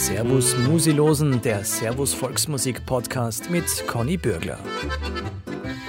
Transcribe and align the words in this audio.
Servus 0.00 0.56
Musilosen, 0.56 1.42
der 1.42 1.62
Servus 1.62 2.14
Volksmusik 2.14 2.86
Podcast 2.86 3.50
mit 3.50 3.66
Conny 3.86 4.16
Bürgler. 4.16 4.58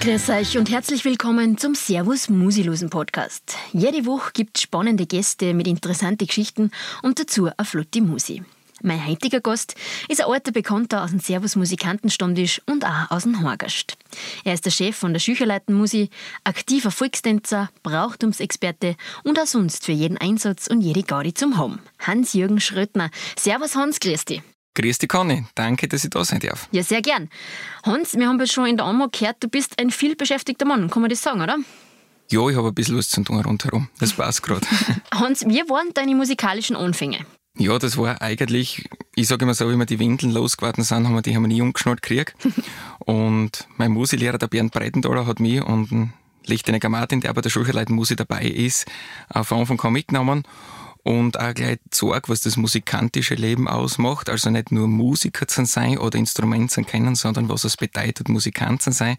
Grüß 0.01 0.29
euch 0.31 0.57
und 0.57 0.69
herzlich 0.69 1.05
willkommen 1.05 1.57
zum 1.57 1.75
Servus 1.75 2.27
Musilosen 2.27 2.89
Podcast. 2.89 3.55
Jede 3.71 4.05
Woche 4.05 4.31
gibt 4.33 4.57
es 4.57 4.63
spannende 4.63 5.05
Gäste 5.05 5.53
mit 5.53 5.65
interessanten 5.65 6.27
Geschichten 6.27 6.71
und 7.03 7.19
dazu 7.21 7.45
eine 7.45 7.65
flotte 7.65 8.01
Musi. 8.01 8.43
Mein 8.83 9.05
heutiger 9.05 9.41
Gast 9.41 9.75
ist 10.09 10.21
ein 10.21 10.31
alter 10.31 10.51
Bekannter 10.51 11.03
aus 11.03 11.11
dem 11.11 11.19
Servus 11.19 11.55
Musikantenstammtisch 11.55 12.61
und 12.65 12.83
auch 12.83 13.11
aus 13.11 13.23
dem 13.23 13.43
Horgast. 13.43 13.95
Er 14.43 14.55
ist 14.55 14.65
der 14.65 14.71
Chef 14.71 14.95
von 14.95 15.13
der 15.13 15.19
Schücherleitenmusi, 15.19 16.09
aktiver 16.43 16.89
Volkstänzer, 16.89 17.69
Brauchtumsexperte 17.83 18.95
und 19.23 19.39
auch 19.39 19.45
sonst 19.45 19.85
für 19.85 19.91
jeden 19.91 20.17
Einsatz 20.17 20.67
und 20.67 20.81
jede 20.81 21.03
Gaudi 21.03 21.33
zum 21.33 21.57
Haben. 21.57 21.79
Hans-Jürgen 21.99 22.59
Schröttner. 22.59 23.11
Servus 23.37 23.75
Hans, 23.75 23.99
grüß 23.99 24.25
dich. 24.25 24.41
Grüß 24.73 24.97
dich, 24.97 25.09
Conny. 25.09 25.45
Danke, 25.53 25.87
dass 25.87 26.03
ich 26.03 26.09
da 26.09 26.23
sein 26.23 26.39
darf. 26.39 26.67
Ja, 26.71 26.81
sehr 26.81 27.01
gern. 27.01 27.29
Hans, 27.83 28.15
wir 28.17 28.27
haben 28.27 28.39
ja 28.39 28.47
schon 28.47 28.65
in 28.65 28.77
der 28.77 28.87
Anmo 28.87 29.09
gehört, 29.11 29.43
du 29.43 29.47
bist 29.47 29.79
ein 29.79 29.91
vielbeschäftigter 29.91 30.65
Mann. 30.65 30.89
Kann 30.89 31.01
man 31.01 31.09
das 31.09 31.21
sagen, 31.21 31.41
oder? 31.41 31.57
Ja, 32.31 32.47
ich 32.47 32.55
habe 32.55 32.69
ein 32.69 32.73
bisschen 32.73 32.97
was 32.97 33.09
zu 33.09 33.21
tun 33.23 33.41
rundherum. 33.41 33.89
Das 33.99 34.13
passt 34.13 34.41
gerade. 34.41 34.65
Hans, 35.13 35.45
wie 35.45 35.69
waren 35.69 35.93
deine 35.93 36.15
musikalischen 36.15 36.75
Anfänge? 36.77 37.25
Ja, 37.57 37.77
das 37.77 37.97
war 37.97 38.21
eigentlich, 38.21 38.89
ich 39.15 39.27
sage 39.27 39.43
immer 39.43 39.53
so, 39.53 39.69
wie 39.69 39.75
wir 39.75 39.85
die 39.85 39.99
Windeln 39.99 40.31
losgeworden 40.31 40.83
sind, 40.83 41.05
haben 41.05 41.15
wir 41.15 41.21
die 41.21 41.35
haben 41.35 41.43
wir 41.43 41.47
nie 41.47 41.61
umgeschnallt 41.61 42.01
gekriegt. 42.01 42.35
und 42.99 43.67
mein 43.77 43.91
Musiklehrer, 43.91 44.37
der 44.37 44.47
Bernd 44.47 44.71
Breitenthaler, 44.71 45.27
hat 45.27 45.39
mich 45.39 45.61
und 45.61 45.91
ein 45.91 46.13
Lichtenegger 46.45 46.89
Martin, 46.89 47.21
der 47.21 47.33
bei 47.33 47.41
der 47.41 47.49
Schulleiten 47.49 47.93
Musik 47.93 48.17
dabei 48.17 48.43
ist, 48.43 48.85
von 49.43 49.59
Anfang 49.59 49.79
an 49.81 49.93
mitgenommen 49.93 50.43
und 51.03 51.39
auch 51.39 51.53
gleich 51.53 51.79
gesagt, 51.89 52.29
was 52.29 52.41
das 52.41 52.57
musikantische 52.57 53.35
Leben 53.35 53.67
ausmacht. 53.67 54.29
Also 54.29 54.49
nicht 54.49 54.71
nur 54.71 54.87
Musiker 54.87 55.47
zu 55.47 55.65
sein 55.65 55.97
oder 55.97 56.17
Instrument 56.17 56.71
zu 56.71 56.83
kennen, 56.83 57.15
sondern 57.15 57.49
was 57.49 57.63
es 57.63 57.77
bedeutet, 57.77 58.29
Musikant 58.29 58.81
zu 58.81 58.91
sein. 58.91 59.17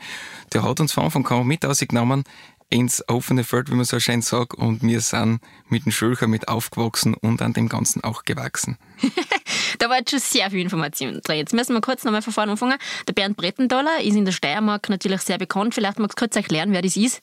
Der 0.53 0.63
hat 0.63 0.81
uns 0.81 0.93
von 0.93 1.05
Anfang 1.05 1.27
an 1.27 1.47
mit 1.47 1.67
ausgenommen 1.67 2.25
ins 2.73 3.07
offene 3.09 3.45
Feld, 3.45 3.71
wie 3.71 3.75
man 3.75 3.85
so 3.85 4.01
schön 4.01 4.23
sagt, 4.23 4.55
und 4.55 4.83
wir 4.83 5.01
sind 5.01 5.41
mit 5.69 5.85
dem 5.85 5.93
Schulcher 5.93 6.27
mit 6.27 6.49
aufgewachsen 6.49 7.15
und 7.15 7.43
an 7.43 7.53
dem 7.53 7.69
Ganzen 7.69 8.03
auch 8.03 8.25
gewachsen. 8.25 8.79
da 9.79 9.91
war 9.91 9.99
jetzt 9.99 10.11
schon 10.11 10.21
sehr 10.21 10.51
viel 10.51 10.61
Information 10.61 11.21
drin. 11.23 11.37
Jetzt 11.37 11.53
müssen 11.53 11.75
wir 11.75 11.83
kurz 11.83 12.05
nochmal 12.05 12.23
von 12.23 12.33
vorne 12.33 12.53
anfangen. 12.53 12.79
Der 13.07 13.13
Bernd 13.13 13.37
Brettenthaler 13.37 14.01
ist 14.03 14.17
in 14.17 14.25
der 14.25 14.33
Steiermark 14.33 14.89
natürlich 14.89 15.21
sehr 15.21 15.39
bekannt. 15.39 15.75
Vielleicht 15.75 15.99
magst 15.99 16.19
du 16.19 16.21
kurz 16.25 16.35
erklären, 16.35 16.73
wer 16.73 16.83
das 16.83 16.97
ist. 16.97 17.23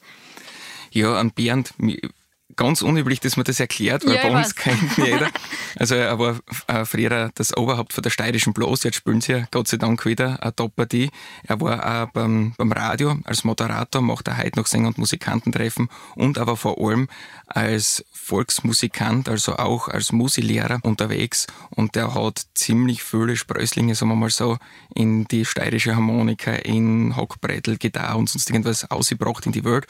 Ja, 0.91 1.15
an 1.19 1.31
Bernd, 1.31 1.73
ganz 2.59 2.81
unüblich, 2.81 3.21
dass 3.21 3.37
man 3.37 3.45
das 3.45 3.61
erklärt, 3.61 4.05
weil 4.05 4.15
ja, 4.15 4.23
bei 4.23 4.35
uns 4.35 4.47
weiß. 4.47 4.55
kennt 4.55 4.97
jeder. 4.97 5.29
Also 5.75 5.95
er 5.95 6.17
war 6.17 6.39
äh, 6.67 6.83
früher 6.83 7.29
das 7.35 7.55
Oberhaupt 7.55 7.93
von 7.93 8.01
der 8.01 8.09
steirischen 8.09 8.53
Blos, 8.53 8.83
jetzt 8.83 8.95
spielen 8.95 9.21
sie 9.21 9.33
ja 9.33 9.47
Gott 9.51 9.67
sei 9.67 9.77
Dank 9.77 10.03
wieder 10.05 10.41
eine 10.41 10.53
Top-Partie. 10.53 11.09
Er 11.43 11.61
war 11.61 12.03
auch 12.03 12.11
beim, 12.11 12.53
beim 12.57 12.71
Radio 12.71 13.17
als 13.23 13.43
Moderator, 13.43 14.01
macht 14.01 14.27
er 14.27 14.37
heute 14.37 14.59
noch 14.59 14.65
Sänger- 14.65 14.89
und 14.89 14.97
Musikantentreffen 14.97 15.87
und 16.15 16.37
aber 16.37 16.57
vor 16.57 16.77
allem 16.79 17.07
als 17.45 18.03
Volksmusikant, 18.11 19.29
also 19.29 19.55
auch 19.55 19.87
als 19.87 20.11
Musilehrer 20.11 20.79
unterwegs 20.81 21.47
und 21.69 21.95
der 21.95 22.13
hat 22.13 22.41
ziemlich 22.55 23.03
viele 23.03 23.37
Sprösslinge, 23.37 23.95
sagen 23.95 24.11
wir 24.11 24.15
mal 24.15 24.29
so, 24.31 24.57
in 24.93 25.25
die 25.25 25.45
steirische 25.45 25.95
Harmonika, 25.95 26.51
in 26.51 27.15
Hockbrettel, 27.15 27.77
Gitarre 27.77 28.17
und 28.17 28.27
sonst 28.27 28.49
irgendwas 28.49 28.89
ausgebracht 28.91 29.45
in 29.45 29.53
die 29.53 29.63
Welt 29.63 29.85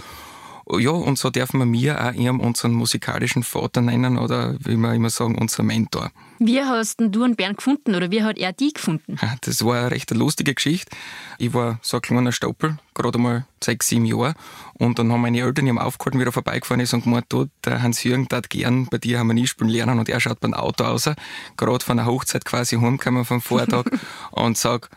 ja, 0.78 0.92
und 0.92 1.17
so 1.17 1.30
dürfen 1.31 1.59
wir 1.59 1.66
mir 1.66 2.03
auch 2.03 2.14
ihrem 2.14 2.39
unseren 2.39 2.73
musikalischen 2.73 3.44
Vater 3.44 3.81
nennen 3.81 4.17
oder 4.17 4.56
wie 4.59 4.75
wir 4.75 4.94
immer 4.94 5.09
sagen, 5.09 5.36
unser 5.36 5.64
Mentor. 5.64 6.12
Wie 6.38 6.62
hast 6.62 7.00
du 7.00 7.23
einen 7.23 7.36
Bernd 7.36 7.58
gefunden 7.58 7.95
oder 7.95 8.12
wie 8.12 8.23
hat 8.23 8.38
er 8.38 8.53
die 8.53 8.72
gefunden? 8.72 9.17
Das 9.41 9.66
war 9.66 9.79
eine 9.79 9.91
recht 9.91 10.12
lustige 10.12 10.53
Geschichte. 10.53 10.96
Ich 11.40 11.53
war 11.53 11.79
so 11.81 11.97
ein 11.97 12.02
kleiner 12.02 12.31
Stoppel, 12.31 12.78
gerade 12.94 13.18
mal 13.18 13.46
sechs, 13.63 13.88
sieben 13.88 14.06
Jahre. 14.06 14.35
Und 14.74 15.00
dann 15.00 15.12
haben 15.12 15.22
meine 15.22 15.40
Eltern 15.40 15.68
ihm 15.68 15.79
aufgehalten, 15.79 16.19
wie 16.19 16.24
er 16.24 16.31
vorbeigefahren 16.31 16.81
ist 16.81 16.94
und 16.94 17.03
gemeint, 17.03 17.25
du, 17.29 17.47
der 17.66 17.81
Hans-Jürgen 17.81 18.28
darf 18.28 18.47
gern 18.47 18.85
bei 18.85 19.00
dir 19.00 19.18
Harmonie 19.18 19.47
spielen 19.47 19.69
lernen. 19.69 20.00
Und 20.00 20.08
er 20.08 20.19
schaut 20.19 20.40
beim 20.40 20.53
Auto 20.53 20.84
aus, 20.84 21.09
gerade 21.58 21.84
von 21.84 21.97
der 21.97 22.06
Hochzeit 22.06 22.46
quasi 22.46 22.78
heimgekommen 22.78 23.25
vom 23.25 23.41
Vortag 23.41 23.85
und 24.31 24.58
sagt, 24.58 24.90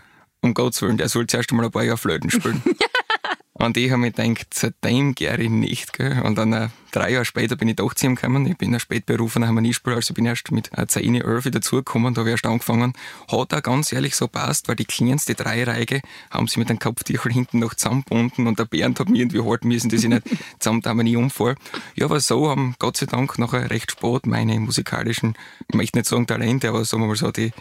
um 0.42 0.54
Gottes 0.54 0.82
Willen, 0.82 0.98
der 0.98 1.08
soll 1.08 1.26
zuerst 1.26 1.50
einmal 1.50 1.66
ein 1.66 1.72
paar 1.72 1.84
Jahre 1.84 1.98
Flöten 1.98 2.30
spielen. 2.30 2.62
Und 3.54 3.76
ich 3.76 3.90
habe 3.90 4.00
mir 4.00 4.12
gedacht, 4.12 4.54
seitdem 4.54 5.14
gehe 5.14 5.36
ich 5.36 5.50
nicht. 5.50 5.92
Gell? 5.92 6.22
Und 6.22 6.38
dann 6.38 6.54
äh, 6.54 6.68
drei 6.90 7.12
Jahre 7.12 7.26
später 7.26 7.54
bin 7.54 7.68
ich 7.68 7.76
doch 7.76 7.92
zu 7.92 8.06
ihm 8.06 8.14
gekommen. 8.14 8.46
Ich 8.46 8.56
bin 8.56 8.72
ein 8.74 8.80
spätberufener 8.80 9.46
Harmoniespieler, 9.46 9.96
also 9.96 10.14
bin 10.14 10.24
erst 10.24 10.50
mit 10.52 10.70
äh, 10.76 10.86
10, 10.86 11.16
11 11.16 11.50
dazugekommen, 11.50 12.14
da 12.14 12.20
habe 12.20 12.30
ich 12.30 12.32
erst 12.32 12.46
angefangen. 12.46 12.94
Hat 13.30 13.52
auch 13.52 13.62
ganz 13.62 13.92
ehrlich 13.92 14.16
so 14.16 14.26
passt, 14.26 14.68
weil 14.68 14.76
die 14.76 14.86
kleinste 14.86 15.34
Dreireihe 15.34 16.00
haben 16.30 16.48
sie 16.48 16.60
mit 16.60 16.70
einem 16.70 16.78
Kopftüchel 16.78 17.30
hinten 17.30 17.58
noch 17.58 17.74
zusammengebunden 17.74 18.46
und 18.46 18.58
der 18.58 18.64
Bernd 18.64 18.98
hat 19.00 19.10
mir 19.10 19.18
irgendwie 19.18 19.42
halten 19.42 19.68
müssen, 19.68 19.90
dass 19.90 20.02
ich 20.02 20.08
nicht 20.08 20.22
zusammen 20.58 20.80
da 20.80 20.94
nie 20.94 21.16
umfall. 21.16 21.56
Ja, 21.94 22.06
aber 22.06 22.20
so 22.20 22.48
haben 22.48 22.74
Gott 22.78 22.96
sei 22.96 23.06
Dank 23.06 23.38
nachher 23.38 23.70
recht 23.70 23.90
spät 23.90 24.26
meine 24.26 24.58
musikalischen, 24.60 25.34
ich 25.68 25.74
möchte 25.74 25.98
nicht 25.98 26.08
sagen 26.08 26.26
Talente, 26.26 26.70
aber 26.70 26.86
sagen 26.86 27.02
wir 27.02 27.08
mal 27.08 27.16
so, 27.16 27.30
die, 27.30 27.52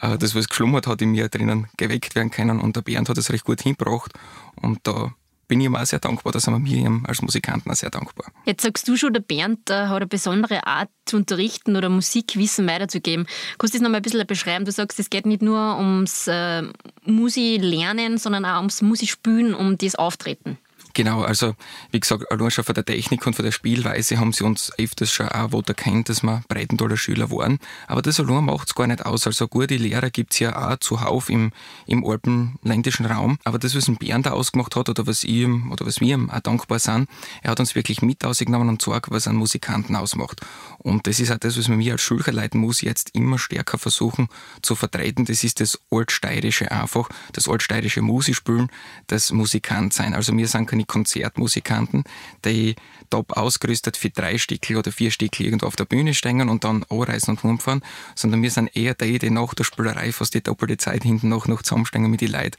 äh, 0.00 0.18
das, 0.18 0.34
was 0.34 0.48
geschlummert 0.48 0.86
hat 0.86 1.00
in 1.00 1.12
mir 1.12 1.28
drinnen, 1.28 1.68
geweckt 1.78 2.14
werden 2.14 2.30
können 2.30 2.60
und 2.60 2.76
der 2.76 2.82
Bernd 2.82 3.08
hat 3.08 3.16
das 3.16 3.30
recht 3.30 3.44
gut 3.44 3.62
hingebracht 3.62 4.12
und 4.60 4.80
da 4.82 5.14
bin 5.48 5.60
ich 5.60 5.66
ihm 5.66 5.74
auch 5.74 5.84
sehr 5.84 5.98
dankbar, 5.98 6.32
da 6.32 6.38
sind 6.38 6.52
wir 6.52 6.60
mir 6.60 7.00
als 7.08 7.22
Musikanten 7.22 7.70
auch 7.70 7.74
sehr 7.74 7.90
dankbar. 7.90 8.30
Jetzt 8.44 8.62
sagst 8.62 8.86
du 8.86 8.96
schon, 8.96 9.14
der 9.14 9.20
Bernd 9.20 9.70
äh, 9.70 9.86
hat 9.86 9.96
eine 9.96 10.06
besondere 10.06 10.66
Art 10.66 10.90
zu 11.06 11.16
unterrichten 11.16 11.74
oder 11.74 11.88
Musikwissen 11.88 12.66
weiterzugeben. 12.68 13.26
Kannst 13.58 13.74
du 13.74 13.78
das 13.78 13.82
nochmal 13.82 14.00
ein 14.00 14.02
bisschen 14.02 14.26
beschreiben? 14.26 14.64
Du 14.66 14.72
sagst, 14.72 15.00
es 15.00 15.10
geht 15.10 15.26
nicht 15.26 15.42
nur 15.42 15.78
ums 15.78 16.28
äh, 16.28 16.62
Musi-Lernen, 17.04 18.18
sondern 18.18 18.44
auch 18.44 18.58
ums 18.58 18.82
Musispielen, 18.82 19.54
um 19.54 19.78
das 19.78 19.94
Auftreten. 19.94 20.58
Genau, 20.94 21.22
also 21.22 21.54
wie 21.90 22.00
gesagt, 22.00 22.30
allein 22.30 22.50
schon 22.50 22.64
von 22.64 22.74
der 22.74 22.84
Technik 22.84 23.26
und 23.26 23.34
von 23.34 23.44
der 23.44 23.52
Spielweise 23.52 24.18
haben 24.18 24.32
sie 24.32 24.44
uns 24.44 24.72
öfters 24.78 25.12
schon 25.12 25.28
auch 25.28 25.52
wo 25.52 25.60
erkennt, 25.60 26.08
dass 26.08 26.22
wir 26.22 26.42
Breitendaler 26.48 26.96
Schüler 26.96 27.30
waren. 27.30 27.58
Aber 27.86 28.02
das 28.02 28.18
allein 28.20 28.44
macht 28.44 28.68
es 28.68 28.74
gar 28.74 28.86
nicht 28.86 29.04
aus. 29.04 29.26
Also 29.26 29.48
gute 29.48 29.76
Lehrer 29.76 30.10
gibt 30.10 30.32
es 30.32 30.38
ja 30.40 30.70
auch 30.70 30.76
zuhauf 30.78 31.30
im, 31.30 31.52
im 31.86 32.04
alpenländischen 32.04 33.06
Raum. 33.06 33.38
Aber 33.44 33.58
das, 33.58 33.76
was 33.76 33.88
ein 33.88 33.96
Bernd 33.96 34.26
da 34.26 34.30
ausgemacht 34.30 34.76
hat 34.76 34.88
oder 34.88 35.06
was 35.06 35.24
ihm 35.24 35.70
oder 35.70 35.86
was 35.86 36.00
wir 36.00 36.14
ihm 36.14 36.30
auch 36.30 36.40
dankbar 36.40 36.78
sind, 36.78 37.08
er 37.42 37.50
hat 37.50 37.60
uns 37.60 37.74
wirklich 37.74 38.02
mit 38.02 38.24
ausgenommen 38.24 38.68
und 38.68 38.82
gesagt, 38.84 39.10
was 39.10 39.28
einen 39.28 39.38
Musikanten 39.38 39.94
ausmacht. 39.94 40.40
Und 40.78 41.06
das 41.06 41.20
ist 41.20 41.30
auch 41.30 41.38
das, 41.38 41.58
was 41.58 41.68
wir 41.68 41.76
mir 41.76 41.92
als 41.92 42.02
Schulleiten 42.02 42.58
muss 42.58 42.80
jetzt 42.80 43.10
immer 43.14 43.38
stärker 43.38 43.78
versuchen 43.78 44.28
zu 44.62 44.74
vertreten. 44.74 45.24
Das 45.24 45.44
ist 45.44 45.60
das 45.60 45.78
altsteirische 45.90 46.70
einfach, 46.70 47.08
das 47.32 47.48
altsteirische 47.48 48.02
Musispielen, 48.02 48.68
das 49.06 49.32
Musikant 49.32 49.92
sein. 49.92 50.14
Also 50.14 50.36
wir 50.36 50.48
sind 50.48 50.66
keine 50.66 50.77
Konzertmusikanten, 50.84 52.04
die 52.44 52.76
top 53.10 53.36
ausgerüstet 53.36 53.96
für 53.96 54.10
drei 54.10 54.38
Stickel 54.38 54.76
oder 54.76 54.92
vier 54.92 55.10
Stickel 55.10 55.46
irgendwo 55.46 55.66
auf 55.66 55.76
der 55.76 55.84
Bühne 55.84 56.14
stehen 56.14 56.48
und 56.48 56.64
dann 56.64 56.84
anreisen 56.90 57.30
und 57.30 57.44
rumfahren, 57.44 57.82
sondern 58.14 58.42
wir 58.42 58.50
sind 58.50 58.74
eher 58.76 58.94
die, 58.94 59.18
die 59.18 59.30
nach 59.30 59.54
der 59.54 59.64
Spielerei 59.64 60.12
fast 60.12 60.34
die 60.34 60.42
doppelte 60.42 60.76
Zeit 60.76 61.02
hinten 61.02 61.28
noch, 61.28 61.46
noch 61.46 61.62
zusammenstehen 61.62 62.10
mit 62.10 62.20
den 62.20 62.32
Leuten. 62.32 62.56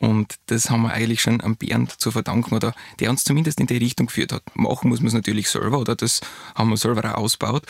Und 0.00 0.36
das 0.46 0.70
haben 0.70 0.82
wir 0.82 0.92
eigentlich 0.92 1.20
schon 1.20 1.42
am 1.42 1.56
Bernd 1.56 2.00
zu 2.00 2.10
verdanken, 2.10 2.54
oder 2.54 2.74
der 2.98 3.10
uns 3.10 3.24
zumindest 3.24 3.60
in 3.60 3.66
die 3.66 3.76
Richtung 3.76 4.06
geführt 4.06 4.32
hat. 4.32 4.42
Machen 4.54 4.88
muss 4.88 5.00
man 5.00 5.08
es 5.08 5.14
natürlich 5.14 5.50
selber, 5.50 5.78
oder 5.78 5.94
das 5.94 6.20
haben 6.54 6.70
wir 6.70 6.76
selber 6.76 7.04
auch 7.16 7.22
ausgebaut. 7.22 7.66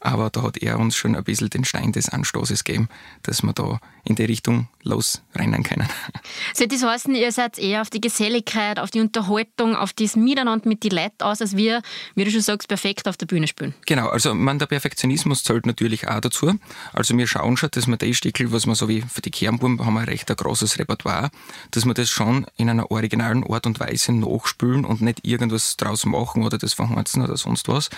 Aber 0.00 0.30
da 0.30 0.42
hat 0.42 0.56
er 0.58 0.78
uns 0.78 0.96
schon 0.96 1.14
ein 1.14 1.24
bisschen 1.24 1.50
den 1.50 1.64
Stein 1.64 1.92
des 1.92 2.08
Anstoßes 2.08 2.64
gegeben, 2.64 2.88
dass 3.22 3.42
wir 3.42 3.52
da 3.52 3.80
in 4.04 4.14
die 4.14 4.24
Richtung 4.24 4.68
losrennen 4.82 5.62
können. 5.62 5.88
Soll 6.54 6.68
das 6.68 6.82
heißen, 6.82 7.14
ihr 7.14 7.32
seid 7.32 7.58
eher 7.58 7.82
auf 7.82 7.90
die 7.90 8.00
Geselligkeit, 8.00 8.78
auf 8.78 8.90
die 8.90 9.00
Unterhaltung, 9.00 9.76
auf 9.76 9.92
das 9.92 10.16
Miteinander 10.16 10.68
mit 10.68 10.84
den 10.84 10.92
Leuten 10.92 11.22
aus, 11.22 11.40
als 11.40 11.56
wir, 11.56 11.82
wie 12.14 12.24
du 12.24 12.30
schon 12.30 12.40
sagst, 12.40 12.68
perfekt 12.68 13.08
auf 13.08 13.16
der 13.16 13.26
Bühne 13.26 13.46
spielen? 13.46 13.74
Genau, 13.86 14.08
also 14.08 14.34
man, 14.34 14.58
der 14.58 14.66
Perfektionismus 14.66 15.42
zählt 15.42 15.66
natürlich 15.66 16.08
auch 16.08 16.20
dazu. 16.20 16.58
Also 16.92 17.16
wir 17.16 17.26
schauen 17.26 17.56
schon, 17.56 17.70
dass 17.70 17.86
wir 17.86 17.96
die 17.96 18.14
Stickel, 18.14 18.52
was 18.52 18.66
wir 18.66 18.74
so 18.74 18.88
wie 18.88 19.02
für 19.02 19.20
die 19.20 19.30
Kernbuben 19.30 19.84
haben 19.84 19.94
wir 19.94 20.06
recht 20.06 20.30
ein 20.30 20.36
großes 20.36 20.78
Repertoire, 20.78 21.30
dass 21.70 21.84
wir 21.84 21.94
das 21.94 22.08
schon 22.08 22.46
in 22.56 22.70
einer 22.70 22.90
originalen 22.90 23.44
Art 23.44 23.66
und 23.66 23.80
Weise 23.80 24.12
nachspülen 24.12 24.84
und 24.84 25.02
nicht 25.02 25.26
irgendwas 25.26 25.76
draus 25.76 26.06
machen 26.06 26.42
oder 26.42 26.58
das 26.58 26.72
verhunzen 26.72 27.22
oder 27.22 27.36
sonst 27.36 27.68
was, 27.68 27.90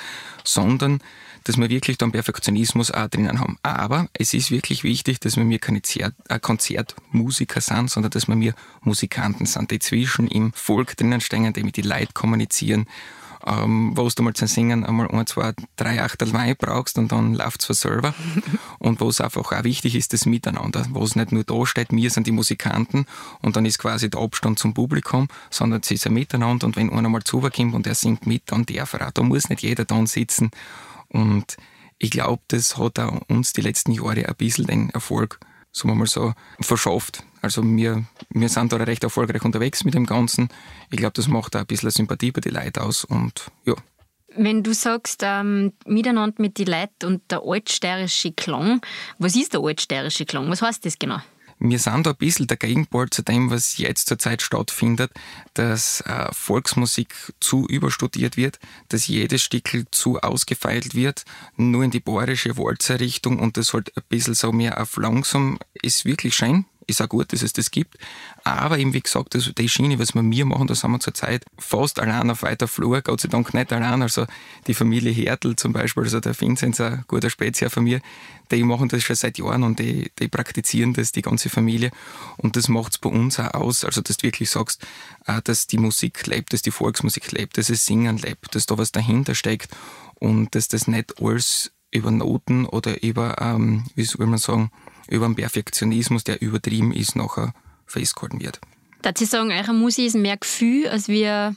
sondern 0.44 1.00
dass 1.44 1.56
wir 1.56 1.68
wirklich 1.68 1.98
dann 1.98 2.12
Perfektionismus 2.12 2.90
auch 2.90 3.08
drinnen 3.08 3.40
haben. 3.40 3.58
Aber 3.62 4.08
es 4.12 4.34
ist 4.34 4.50
wirklich 4.50 4.84
wichtig, 4.84 5.20
dass 5.20 5.36
wir 5.36 5.44
mir 5.44 5.58
keine 5.58 5.82
äh, 6.00 6.38
Konzertmusiker 6.40 7.60
sind, 7.60 7.90
sondern 7.90 8.10
dass 8.10 8.28
wir 8.28 8.36
mir 8.36 8.54
Musikanten 8.82 9.46
sind, 9.46 9.70
die 9.70 9.78
zwischen 9.78 10.26
im 10.28 10.52
Volk 10.52 10.96
drinnen 10.96 11.20
stehen, 11.20 11.52
die 11.52 11.62
mit 11.62 11.76
den 11.76 11.84
Leuten 11.84 12.14
kommunizieren, 12.14 12.86
ähm, 13.46 13.92
wo 13.96 14.08
du 14.08 14.22
mal 14.22 14.34
zum 14.34 14.48
Singen 14.48 14.84
einmal 14.84 15.08
ein, 15.08 15.26
zwei, 15.26 15.52
drei 15.76 16.02
Achtel 16.02 16.32
Wein 16.32 16.54
brauchst 16.58 16.98
und 16.98 17.10
dann 17.10 17.34
läuft 17.34 17.60
es 17.60 17.66
von 17.66 17.76
selber. 17.76 18.14
und 18.78 19.00
wo 19.00 19.08
es 19.08 19.20
einfach 19.20 19.52
auch 19.52 19.64
wichtig 19.64 19.94
ist, 19.94 20.12
das 20.12 20.26
Miteinander, 20.26 20.86
wo 20.90 21.02
es 21.02 21.16
nicht 21.16 21.32
nur 21.32 21.44
da 21.44 21.66
steht, 21.66 21.88
wir 21.90 22.10
sind 22.10 22.26
die 22.26 22.32
Musikanten 22.32 23.06
und 23.40 23.56
dann 23.56 23.66
ist 23.66 23.78
quasi 23.78 24.10
der 24.10 24.20
Abstand 24.20 24.58
zum 24.58 24.74
Publikum, 24.74 25.28
sondern 25.50 25.80
es 25.82 25.90
ist 25.90 26.06
ein 26.06 26.14
Miteinander 26.14 26.66
und 26.66 26.76
wenn 26.76 26.90
einer 26.90 27.08
mal 27.08 27.24
zukommt 27.24 27.74
und 27.74 27.86
er 27.86 27.94
singt 27.94 28.26
mit, 28.26 28.42
dann 28.46 28.66
darf 28.66 28.92
er 28.94 29.08
auch. 29.08 29.12
Da 29.12 29.22
muss 29.22 29.48
nicht 29.48 29.62
jeder 29.62 29.84
dann 29.84 30.06
sitzen 30.06 30.50
und 31.08 31.56
ich 31.98 32.10
glaube, 32.10 32.42
das 32.48 32.78
hat 32.78 32.98
auch 32.98 33.20
uns 33.28 33.52
die 33.52 33.60
letzten 33.60 33.92
Jahre 33.92 34.26
ein 34.26 34.34
bisschen 34.36 34.66
den 34.66 34.90
Erfolg, 34.90 35.38
sagen 35.72 35.90
wir 35.90 35.94
mal 35.94 36.06
so, 36.06 36.32
verschafft. 36.60 37.24
Also 37.40 37.62
wir, 37.64 38.04
wir 38.30 38.48
sind 38.48 38.72
da 38.72 38.76
recht 38.76 39.02
erfolgreich 39.02 39.42
unterwegs 39.42 39.84
mit 39.84 39.94
dem 39.94 40.06
Ganzen. 40.06 40.48
Ich 40.90 40.98
glaube, 40.98 41.14
das 41.14 41.28
macht 41.28 41.56
auch 41.56 41.60
ein 41.60 41.66
bisschen 41.66 41.90
Sympathie 41.90 42.30
bei 42.30 42.40
den 42.40 42.54
Leuten 42.54 42.80
aus 42.80 43.04
und 43.04 43.50
ja. 43.64 43.74
Wenn 44.34 44.62
du 44.62 44.72
sagst, 44.72 45.22
ähm, 45.24 45.72
miteinander 45.84 46.40
mit 46.40 46.58
den 46.58 46.68
Leuten 46.68 47.06
und 47.06 47.30
der 47.30 47.42
altsteirische 47.44 48.32
Klang, 48.32 48.80
was 49.18 49.36
ist 49.36 49.52
der 49.52 49.60
altsteirische 49.60 50.24
Klang? 50.24 50.48
Was 50.48 50.62
heißt 50.62 50.86
das 50.86 50.98
genau? 50.98 51.20
Wir 51.64 51.78
sind 51.78 52.06
da 52.06 52.10
ein 52.10 52.16
bisschen 52.16 52.48
der 52.48 52.56
Gegenpol 52.56 53.08
zu 53.10 53.22
dem, 53.22 53.52
was 53.52 53.78
jetzt 53.78 54.08
zurzeit 54.08 54.42
stattfindet, 54.42 55.12
dass 55.54 56.00
äh, 56.00 56.26
Volksmusik 56.32 57.14
zu 57.38 57.68
überstudiert 57.68 58.36
wird, 58.36 58.58
dass 58.88 59.06
jedes 59.06 59.42
Stickel 59.42 59.86
zu 59.92 60.18
ausgefeilt 60.18 60.96
wird, 60.96 61.24
nur 61.56 61.84
in 61.84 61.92
die 61.92 62.00
bayerische 62.00 62.56
Walzerrichtung 62.56 63.38
und 63.38 63.56
das 63.56 63.74
halt 63.74 63.96
ein 63.96 64.02
bisschen 64.08 64.34
so 64.34 64.50
mehr 64.50 64.82
auf 64.82 64.96
langsam. 64.96 65.60
Ist 65.80 66.04
wirklich 66.04 66.34
schön, 66.34 66.64
ist 66.86 67.02
auch 67.02 67.08
gut, 67.08 67.32
dass 67.32 67.42
es 67.42 67.52
das 67.52 67.70
gibt. 67.70 67.96
Aber 68.44 68.78
eben, 68.78 68.92
wie 68.92 69.00
gesagt, 69.00 69.34
das, 69.34 69.52
die 69.56 69.68
Schiene, 69.68 69.98
was 69.98 70.14
wir 70.14 70.22
mir 70.22 70.44
machen, 70.44 70.66
da 70.66 70.74
sind 70.74 70.90
wir 70.90 71.00
zurzeit 71.00 71.44
fast 71.58 72.00
allein 72.00 72.30
auf 72.30 72.42
weiter 72.42 72.68
Flur, 72.68 73.00
Gott 73.02 73.20
sei 73.20 73.28
Dank 73.28 73.54
nicht 73.54 73.72
allein. 73.72 74.02
Also 74.02 74.26
die 74.66 74.74
Familie 74.74 75.12
Hertel 75.12 75.56
zum 75.56 75.72
Beispiel, 75.72 76.04
also 76.04 76.20
der 76.20 76.38
Vinzenz, 76.38 76.80
ein 76.80 77.04
guter 77.08 77.30
Spezier 77.30 77.70
von 77.70 77.84
mir, 77.84 78.00
die 78.50 78.62
machen 78.62 78.88
das 78.88 79.02
schon 79.02 79.16
seit 79.16 79.38
Jahren 79.38 79.62
und 79.62 79.78
die, 79.78 80.10
die 80.18 80.28
praktizieren 80.28 80.92
das, 80.92 81.12
die 81.12 81.22
ganze 81.22 81.48
Familie. 81.48 81.90
Und 82.36 82.56
das 82.56 82.68
macht 82.68 82.92
es 82.92 82.98
bei 82.98 83.08
uns 83.08 83.38
auch 83.38 83.54
aus, 83.54 83.84
also 83.84 84.00
dass 84.00 84.18
du 84.18 84.26
wirklich 84.26 84.50
sagst, 84.50 84.86
dass 85.44 85.66
die 85.66 85.78
Musik 85.78 86.26
lebt, 86.26 86.52
dass 86.52 86.62
die 86.62 86.70
Volksmusik 86.70 87.32
lebt, 87.32 87.58
dass 87.58 87.70
es 87.70 87.86
Singen 87.86 88.18
lebt, 88.18 88.54
dass 88.54 88.66
da 88.66 88.76
was 88.78 88.92
dahinter 88.92 89.34
steckt 89.34 89.70
und 90.16 90.54
dass 90.54 90.68
das 90.68 90.86
nicht 90.86 91.20
alles 91.20 91.72
über 91.90 92.10
Noten 92.10 92.66
oder 92.66 93.02
über, 93.02 93.36
ähm, 93.40 93.84
wie 93.94 94.04
soll 94.04 94.26
man 94.26 94.38
sagen, 94.38 94.70
über 95.12 95.26
den 95.26 95.36
Perfektionismus, 95.36 96.24
der 96.24 96.40
übertrieben 96.40 96.92
ist, 96.92 97.16
nachher 97.16 97.54
festgehalten 97.86 98.40
wird. 98.40 98.60
Darf 99.02 99.20
ich 99.20 99.28
sagen, 99.28 99.50
eure 99.50 99.74
Musik 99.74 100.06
ist 100.06 100.16
mehr 100.16 100.36
Gefühl 100.36 100.88
als 100.88 101.08
wir 101.08 101.56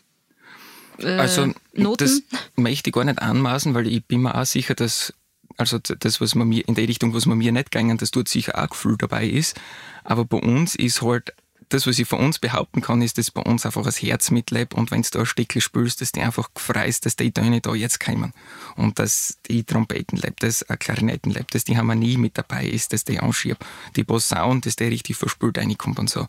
äh, 0.99 1.07
also, 1.07 1.53
Noten? 1.73 2.03
Das 2.03 2.21
möchte 2.55 2.89
ich 2.89 2.93
gar 2.93 3.03
nicht 3.03 3.21
anmaßen, 3.21 3.73
weil 3.73 3.87
ich 3.87 4.03
bin 4.05 4.21
mir 4.21 4.35
auch 4.35 4.45
sicher, 4.45 4.75
dass 4.75 5.13
also 5.57 5.79
das, 5.79 6.19
was 6.19 6.35
man 6.35 6.49
mir 6.49 6.67
in 6.67 6.75
die 6.75 6.83
Richtung, 6.83 7.13
was 7.13 7.25
man 7.25 7.37
mir 7.37 7.51
nicht 7.51 7.71
gegangen, 7.71 7.97
dass 7.97 8.11
dort 8.11 8.27
sicher 8.27 8.61
auch 8.61 8.69
Gefühl 8.69 8.97
dabei 8.97 9.25
ist. 9.27 9.55
Aber 10.03 10.25
bei 10.25 10.37
uns 10.37 10.75
ist 10.75 11.01
halt 11.01 11.33
das, 11.69 11.87
was 11.87 11.99
ich 11.99 12.07
von 12.07 12.19
uns 12.19 12.39
behaupten 12.39 12.81
kann, 12.81 13.01
ist, 13.01 13.17
dass 13.17 13.31
bei 13.31 13.41
uns 13.41 13.65
einfach 13.65 13.83
das 13.83 14.01
Herz 14.01 14.31
mitlebt 14.31 14.73
und 14.73 14.91
wenn 14.91 15.01
du 15.01 15.09
da 15.11 15.19
ein 15.19 15.25
Stückchen 15.25 15.61
spürst, 15.61 16.01
dass 16.01 16.11
die 16.11 16.21
einfach 16.21 16.49
freust, 16.55 17.05
dass 17.05 17.15
die 17.15 17.31
Töne 17.31 17.61
da 17.61 17.73
jetzt 17.73 17.99
kommen 17.99 18.33
und 18.75 18.99
dass 18.99 19.37
die 19.47 19.63
Trompeten 19.63 20.17
lebt, 20.17 20.43
dass 20.43 20.63
ein 20.63 20.79
Klarinetten 20.79 21.31
lebt, 21.31 21.55
dass 21.55 21.63
die 21.63 21.77
Harmonie 21.77 22.17
mit 22.17 22.37
dabei 22.37 22.65
ist, 22.65 22.93
dass 22.93 23.03
die 23.03 23.19
anschiebt, 23.19 23.63
die 23.95 24.03
Posaune, 24.03 24.61
dass 24.61 24.75
der 24.75 24.91
richtig 24.91 25.17
verspült 25.17 25.57
reinkommt 25.57 25.99
und 25.99 26.09
so. 26.09 26.27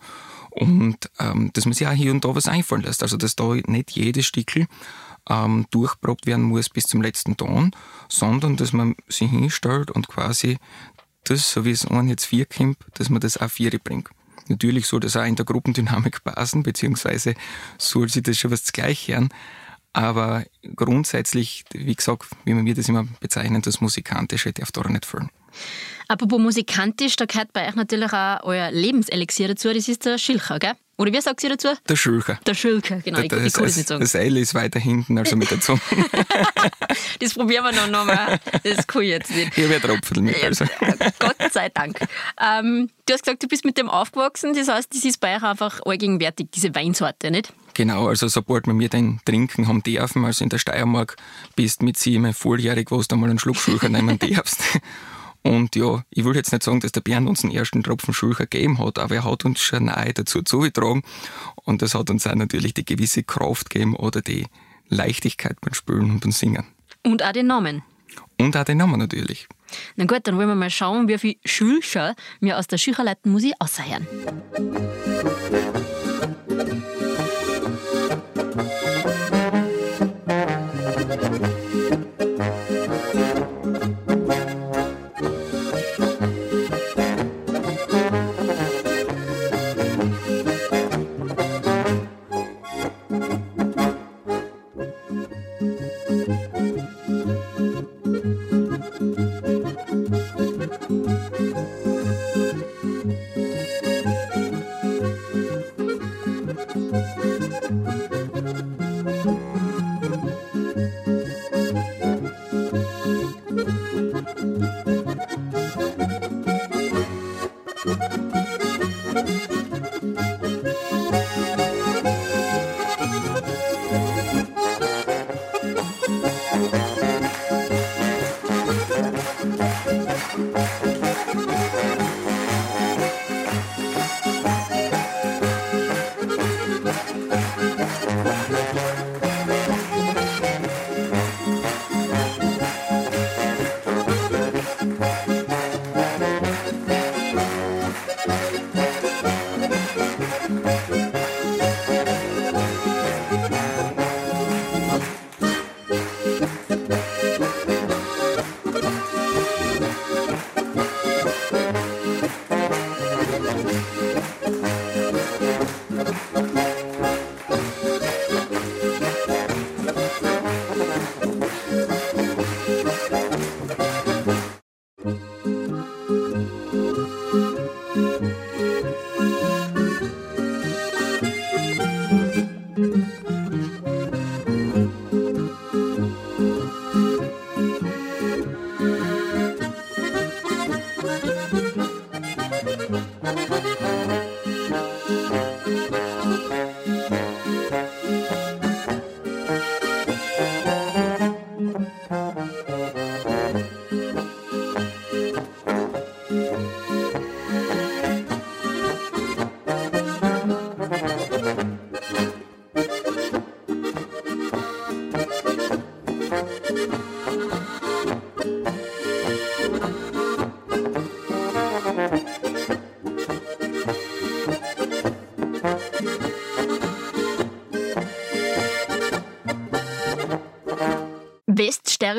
Und 0.50 1.10
ähm, 1.18 1.50
dass 1.52 1.66
man 1.66 1.74
sich 1.74 1.86
auch 1.86 1.92
hier 1.92 2.12
und 2.12 2.24
da 2.24 2.34
was 2.34 2.48
einfallen 2.48 2.82
lässt, 2.82 3.02
also 3.02 3.18
dass 3.18 3.36
da 3.36 3.54
nicht 3.66 3.90
jedes 3.90 4.24
Stückchen 4.26 4.68
ähm, 5.28 5.66
durchprobt 5.70 6.26
werden 6.26 6.44
muss 6.44 6.70
bis 6.70 6.84
zum 6.84 7.02
letzten 7.02 7.36
Ton, 7.36 7.72
sondern 8.08 8.56
dass 8.56 8.72
man 8.72 8.96
sich 9.08 9.30
hinstellt 9.30 9.90
und 9.90 10.08
quasi 10.08 10.58
das, 11.24 11.50
so 11.50 11.64
wie 11.64 11.72
es 11.72 11.86
an 11.86 12.08
jetzt 12.08 12.26
vier 12.26 12.46
kommt, 12.46 12.78
dass 12.94 13.10
man 13.10 13.20
das 13.20 13.36
auch 13.36 13.50
vier 13.50 13.78
bringt. 13.78 14.08
Natürlich 14.48 14.86
soll 14.86 15.00
das 15.00 15.16
auch 15.16 15.24
in 15.24 15.36
der 15.36 15.44
Gruppendynamik 15.44 16.22
passen, 16.24 16.62
beziehungsweise 16.62 17.34
soll 17.78 18.08
sich 18.08 18.22
das 18.22 18.38
schon 18.38 18.50
was 18.50 18.72
gleich 18.72 19.08
hören. 19.08 19.28
Aber 19.92 20.44
grundsätzlich, 20.74 21.64
wie 21.72 21.94
gesagt, 21.94 22.28
wie 22.44 22.52
man 22.52 22.64
mir 22.64 22.74
das 22.74 22.88
immer 22.88 23.06
bezeichnet, 23.20 23.66
das 23.66 23.80
Musikantische 23.80 24.52
darf 24.52 24.70
da 24.70 24.86
nicht 24.88 25.06
fehlen. 25.06 25.30
Apropos 26.08 26.38
musikantisch, 26.38 27.16
da 27.16 27.24
gehört 27.24 27.52
bei 27.52 27.68
euch 27.68 27.74
natürlich 27.74 28.12
auch 28.12 28.44
euer 28.44 28.70
Lebenselixier 28.70 29.48
dazu, 29.48 29.72
das 29.72 29.88
ist 29.88 30.04
der 30.04 30.18
Schilcher, 30.18 30.58
gell? 30.58 30.74
Oder 30.98 31.12
wie 31.12 31.20
sagt 31.20 31.42
ihr 31.42 31.50
dazu? 31.50 31.68
Der 31.88 31.96
Schulcher. 31.96 32.38
Der 32.46 32.54
Schulcher, 32.54 33.00
genau. 33.00 33.18
Ich, 33.18 33.28
das, 33.28 33.44
ich 33.44 33.52
kann 33.52 33.64
das 33.64 33.76
nicht 33.76 33.88
sagen. 33.88 34.00
Das 34.00 34.14
Eil 34.14 34.34
ist 34.38 34.54
weiter 34.54 34.80
hinten, 34.80 35.18
also 35.18 35.36
mit 35.36 35.50
der 35.50 35.60
Zunge. 35.60 35.80
das 37.20 37.34
probieren 37.34 37.64
wir 37.64 37.72
noch 37.72 37.88
nochmal. 37.88 38.40
Das 38.62 38.86
kann 38.86 39.02
ich 39.02 39.10
jetzt 39.10 39.30
nicht. 39.30 39.54
Hier 39.54 39.68
wird 39.68 39.82
Tropfen 39.82 40.24
mit. 40.24 40.42
Also. 40.42 40.64
Gott 41.18 41.36
sei 41.52 41.68
Dank. 41.68 42.00
Ähm, 42.40 42.88
du 43.04 43.12
hast 43.12 43.24
gesagt, 43.24 43.42
du 43.42 43.46
bist 43.46 43.66
mit 43.66 43.76
dem 43.76 43.90
aufgewachsen. 43.90 44.54
Das 44.54 44.68
heißt, 44.68 44.94
das 44.94 45.04
ist 45.04 45.20
bei 45.20 45.36
euch 45.36 45.42
einfach 45.42 45.80
allgegenwärtig, 45.84 46.48
diese 46.54 46.74
Weinsorte, 46.74 47.30
nicht? 47.30 47.52
Genau, 47.74 48.08
also 48.08 48.28
sobald 48.28 48.66
wir 48.66 48.72
mir 48.72 48.88
den 48.88 49.20
trinken 49.26 49.68
haben 49.68 49.82
dürfen, 49.82 50.24
also 50.24 50.44
in 50.44 50.48
der 50.48 50.56
Steiermark 50.56 51.16
bist 51.56 51.82
mit 51.82 51.98
sieben 51.98 52.32
volljährig, 52.32 52.90
wo 52.90 53.02
du 53.02 53.16
mal 53.16 53.28
einen 53.28 53.38
Schluck 53.38 53.56
Schulcher 53.56 53.90
nehmen 53.90 54.18
darfst. 54.18 54.62
Und 55.46 55.76
ja, 55.76 56.02
ich 56.10 56.24
will 56.24 56.34
jetzt 56.34 56.50
nicht 56.50 56.64
sagen, 56.64 56.80
dass 56.80 56.90
der 56.90 57.02
Bernd 57.02 57.28
uns 57.28 57.42
den 57.42 57.52
ersten 57.52 57.82
Tropfen 57.84 58.12
Schulcher 58.12 58.46
gegeben 58.46 58.78
hat, 58.78 58.98
aber 58.98 59.14
er 59.14 59.24
hat 59.24 59.44
uns 59.44 59.60
schon 59.60 59.84
nahe 59.84 60.12
dazu 60.12 60.42
zugetragen. 60.42 61.02
Und 61.54 61.82
das 61.82 61.94
hat 61.94 62.10
uns 62.10 62.26
auch 62.26 62.34
natürlich 62.34 62.74
die 62.74 62.84
gewisse 62.84 63.22
Kraft 63.22 63.70
gegeben 63.70 63.94
oder 63.94 64.22
die 64.22 64.46
Leichtigkeit 64.88 65.60
beim 65.60 65.74
Spülen 65.74 66.10
und 66.10 66.20
beim 66.20 66.32
Singen. 66.32 66.66
Und 67.04 67.22
auch 67.22 67.32
den 67.32 67.46
Namen. 67.46 67.82
Und 68.38 68.56
auch 68.56 68.64
den 68.64 68.78
Namen 68.78 68.98
natürlich. 68.98 69.46
Na 69.94 70.04
gut, 70.04 70.20
dann 70.24 70.36
wollen 70.36 70.48
wir 70.48 70.56
mal 70.56 70.70
schauen, 70.70 71.06
wie 71.06 71.18
viel 71.18 71.36
Schulcher 71.44 72.16
wir 72.40 72.58
aus 72.58 72.66
der 72.66 72.78
Schücherleitenmusik 72.78 73.54
außerhören. 73.60 74.06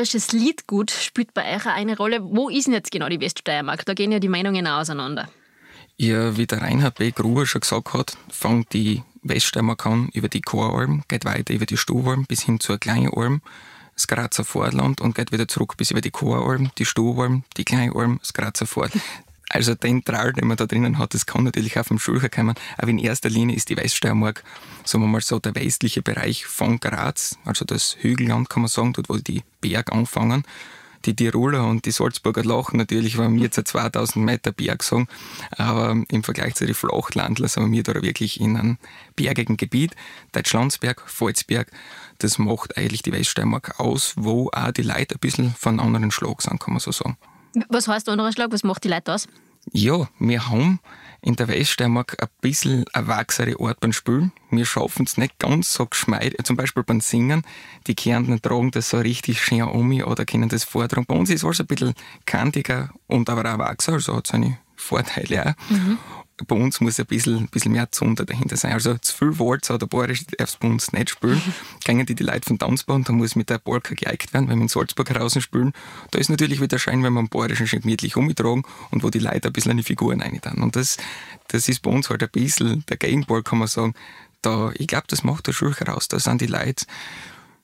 Weststeirisches 0.07 0.31
Liedgut 0.31 0.91
spielt 0.91 1.33
bei 1.33 1.53
euch 1.53 1.65
eine 1.65 1.97
Rolle. 1.97 2.23
Wo 2.23 2.47
ist 2.47 2.67
denn 2.67 2.73
jetzt 2.73 2.91
genau 2.91 3.09
die 3.09 3.19
Weststeiermark? 3.19 3.85
Da 3.85 3.93
gehen 3.93 4.13
ja 4.13 4.19
die 4.19 4.29
Meinungen 4.29 4.65
auseinander. 4.65 5.27
Ja, 5.97 6.37
wie 6.37 6.47
der 6.47 6.61
Reinhard 6.61 6.95
B. 6.95 7.11
Gruber 7.11 7.45
schon 7.45 7.59
gesagt 7.59 7.93
hat, 7.93 8.17
fängt 8.29 8.71
die 8.71 9.03
Weststeiermark 9.23 9.85
an 9.85 10.09
über 10.13 10.29
die 10.29 10.39
Choralm, 10.39 11.03
geht 11.09 11.25
weiter 11.25 11.53
über 11.53 11.65
die 11.65 11.75
Stuwalm 11.75 12.25
bis 12.25 12.43
hin 12.43 12.61
zur 12.61 12.77
Kleinalm, 12.77 13.41
das 13.95 14.07
Grazer 14.07 14.45
Vorland 14.45 15.01
und 15.01 15.13
geht 15.13 15.33
wieder 15.33 15.49
zurück 15.49 15.75
bis 15.75 15.91
über 15.91 15.99
die 15.99 16.11
Choralm, 16.11 16.71
die 16.77 16.85
Stuwalm, 16.85 17.43
die 17.57 17.65
Kleinalm, 17.65 18.19
das 18.19 18.31
Grazer 18.31 18.65
Fort. 18.65 18.93
Also 19.49 19.75
den 19.75 20.03
Trall, 20.03 20.33
den 20.33 20.47
man 20.47 20.57
da 20.57 20.65
drinnen 20.65 20.97
hat, 20.97 21.13
das 21.13 21.25
kann 21.25 21.43
natürlich 21.43 21.79
auch 21.79 21.85
vom 21.85 21.99
Schulcher 21.99 22.29
kommen, 22.29 22.55
aber 22.77 22.89
in 22.89 22.99
erster 22.99 23.29
Linie 23.29 23.55
ist 23.55 23.69
die 23.69 23.77
Weststeiermark, 23.77 24.43
sagen 24.83 25.03
wir 25.03 25.07
mal 25.07 25.21
so, 25.21 25.39
der 25.39 25.55
westliche 25.55 26.01
Bereich 26.01 26.45
von 26.45 26.79
Graz, 26.79 27.37
also 27.45 27.63
das 27.63 27.95
Hügelland 27.99 28.49
kann 28.49 28.63
man 28.63 28.69
sagen, 28.69 28.93
dort 28.93 29.09
wo 29.09 29.17
die 29.17 29.43
Berge 29.61 29.93
anfangen. 29.93 30.43
Die 31.05 31.15
Tiroler 31.15 31.65
und 31.65 31.85
die 31.85 31.91
Salzburger 31.91 32.43
lachen 32.43 32.77
natürlich, 32.77 33.17
wenn 33.17 33.35
wir 33.35 33.43
jetzt 33.43 33.65
2000 33.65 34.25
Meter 34.25 34.51
Berg 34.51 34.83
sagen, 34.83 35.07
aber 35.51 35.95
im 36.09 36.23
Vergleich 36.23 36.55
zu 36.55 36.65
den 36.65 36.75
Flachlandlern 36.75 37.47
sind 37.47 37.71
wir 37.71 37.83
da 37.83 37.93
wirklich 38.01 38.41
in 38.41 38.57
einem 38.57 38.77
bergigen 39.15 39.55
Gebiet. 39.55 39.95
Deutschlandsberg, 40.33 41.01
Pfalzberg, 41.07 41.71
das 42.17 42.39
macht 42.39 42.77
eigentlich 42.77 43.03
die 43.03 43.13
Weststeiermark 43.13 43.79
aus, 43.79 44.15
wo 44.17 44.49
auch 44.51 44.71
die 44.71 44.81
Leute 44.81 45.15
ein 45.15 45.19
bisschen 45.19 45.55
von 45.57 45.79
anderen 45.79 46.11
Schlag 46.11 46.41
sind, 46.41 46.59
kann 46.59 46.73
man 46.73 46.81
so 46.81 46.91
sagen. 46.91 47.15
Was 47.69 47.87
heißt 47.87 48.09
anderer 48.09 48.31
Schlag? 48.31 48.51
Was 48.51 48.63
macht 48.63 48.83
die 48.83 48.89
Leute 48.89 49.13
aus? 49.13 49.27
Ja, 49.73 50.07
wir 50.19 50.49
haben 50.49 50.79
in 51.21 51.35
der 51.35 51.47
Weststeiermark 51.49 52.15
ein 52.21 52.29
bisschen 52.41 52.85
eine 52.93 53.07
wachsere 53.07 53.59
Art 53.59 53.79
beim 53.79 53.91
Spielen. 53.91 54.31
Wir 54.49 54.65
schaffen 54.65 55.05
es 55.05 55.17
nicht 55.17 55.39
ganz 55.39 55.73
so 55.73 55.85
geschmeidig. 55.85 56.45
Zum 56.45 56.55
Beispiel 56.55 56.83
beim 56.83 57.01
Singen. 57.01 57.43
Die 57.87 57.95
Kärntner 57.95 58.41
tragen 58.41 58.71
das 58.71 58.89
so 58.89 58.97
richtig 58.99 59.41
schön 59.41 59.63
um 59.63 59.91
oder 60.03 60.25
können 60.25 60.49
das 60.49 60.63
vortragen. 60.63 61.05
Bei 61.05 61.15
uns 61.15 61.29
ist 61.29 61.43
alles 61.43 61.59
ein 61.59 61.67
bisschen 61.67 61.93
kantiger 62.25 62.91
und 63.07 63.29
aber 63.29 63.53
auch 63.53 63.59
wachser, 63.59 63.93
also 63.93 64.15
hat 64.15 64.27
seine 64.27 64.57
Vorteile 64.75 65.47
auch. 65.47 65.69
Mhm 65.71 65.97
bei 66.45 66.55
uns 66.55 66.79
muss 66.81 66.99
ein 66.99 67.05
bisschen, 67.07 67.37
ein 67.37 67.47
bisschen 67.47 67.71
mehr 67.71 67.91
Zunder 67.91 68.25
dahinter 68.25 68.57
sein. 68.57 68.73
Also 68.73 68.95
zu 68.97 69.15
viel 69.15 69.39
Walzer 69.39 69.75
oder 69.75 69.87
Bayerisch 69.87 70.25
darfst 70.37 70.55
du 70.55 70.59
bei 70.59 70.67
uns 70.67 70.91
nicht 70.91 71.09
spielen. 71.09 71.41
Gängen 71.83 72.05
die 72.05 72.13
die 72.13 72.23
Leute 72.23 72.47
vom 72.47 72.59
Tanzband, 72.59 73.09
da 73.09 73.13
muss 73.13 73.35
mit 73.35 73.49
der 73.49 73.57
Polka 73.57 73.95
geeigt 73.95 74.33
werden, 74.33 74.47
wenn 74.47 74.57
wir 74.57 74.63
in 74.63 74.67
Salzburg 74.67 75.07
draußen 75.07 75.41
spielen. 75.41 75.73
Da 76.11 76.19
ist 76.19 76.29
natürlich 76.29 76.61
wieder 76.61 76.77
Schein, 76.77 77.03
wenn 77.03 77.13
wir 77.13 77.19
am 77.19 77.29
Bayerischen 77.29 77.67
schon 77.67 77.81
gemütlich 77.81 78.15
umgetragen 78.15 78.63
und 78.91 79.03
wo 79.03 79.09
die 79.09 79.19
Leute 79.19 79.47
ein 79.47 79.53
bisschen 79.53 79.71
an 79.71 79.77
die 79.77 79.83
Figuren 79.83 80.21
rein 80.21 80.39
Und 80.61 80.75
das, 80.75 80.97
das 81.47 81.67
ist 81.67 81.81
bei 81.81 81.89
uns 81.89 82.09
halt 82.09 82.21
ein 82.21 82.29
bisschen 82.29 82.85
der 82.87 82.97
Gegenpol, 82.97 83.41
kann 83.41 83.59
man 83.59 83.67
sagen. 83.67 83.93
Da, 84.43 84.71
ich 84.75 84.87
glaube, 84.87 85.05
das 85.07 85.23
macht 85.23 85.47
der 85.47 85.53
Schulcher 85.53 85.87
raus. 85.87 86.07
Da 86.07 86.19
sind 86.19 86.41
die 86.41 86.47
Leute 86.47 86.85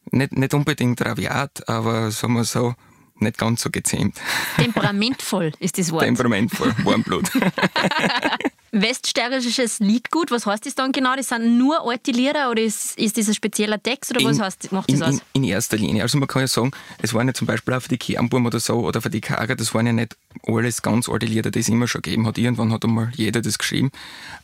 nicht, 0.09 0.33
nicht 0.33 0.53
unbedingt 0.53 0.99
raviat, 1.05 1.69
aber 1.69 2.09
sagen 2.09 2.33
wir 2.33 2.43
so, 2.43 2.73
nicht 3.15 3.37
ganz 3.37 3.61
so 3.61 3.69
gezähmt. 3.69 4.19
Temperamentvoll 4.57 5.51
ist 5.59 5.77
das 5.77 5.91
Wort. 5.91 6.03
Temperamentvoll, 6.03 6.73
Warmblut. 6.83 7.31
Weststeirisches 8.75 9.79
Liedgut, 9.79 10.31
was 10.31 10.47
heißt 10.47 10.65
das 10.65 10.73
dann 10.73 10.91
genau? 10.91 11.15
Das 11.15 11.27
sind 11.27 11.59
nur 11.59 11.87
alte 11.87 12.09
Lieder 12.09 12.49
oder 12.49 12.63
ist, 12.63 12.97
ist 12.97 13.19
das 13.19 13.27
ein 13.27 13.35
spezieller 13.35 13.81
Text 13.81 14.09
oder 14.09 14.25
was 14.25 14.39
heißt, 14.39 14.71
macht 14.71 14.89
das 14.89 14.97
in, 14.97 15.03
aus? 15.03 15.13
In, 15.33 15.43
in, 15.43 15.49
erster 15.49 15.77
Linie. 15.77 16.01
Also 16.01 16.17
man 16.17 16.27
kann 16.27 16.41
ja 16.41 16.47
sagen, 16.47 16.71
es 16.99 17.13
waren 17.13 17.27
ja 17.27 17.35
zum 17.35 17.45
Beispiel 17.45 17.75
auch 17.75 17.81
für 17.83 17.89
die 17.89 17.99
Kernburm 17.99 18.47
oder 18.47 18.59
so 18.59 18.79
oder 18.79 18.99
für 18.99 19.11
die 19.11 19.21
Kager, 19.21 19.55
das 19.55 19.75
waren 19.75 19.85
ja 19.85 19.93
nicht 19.93 20.17
alles 20.47 20.81
ganz 20.81 21.07
alte 21.07 21.27
Lieder, 21.27 21.51
die 21.51 21.59
es 21.59 21.69
immer 21.69 21.87
schon 21.87 22.01
gegeben 22.01 22.25
hat. 22.25 22.39
Irgendwann 22.39 22.73
hat 22.73 22.83
einmal 22.83 23.11
jeder 23.15 23.43
das 23.43 23.59
geschrieben. 23.59 23.91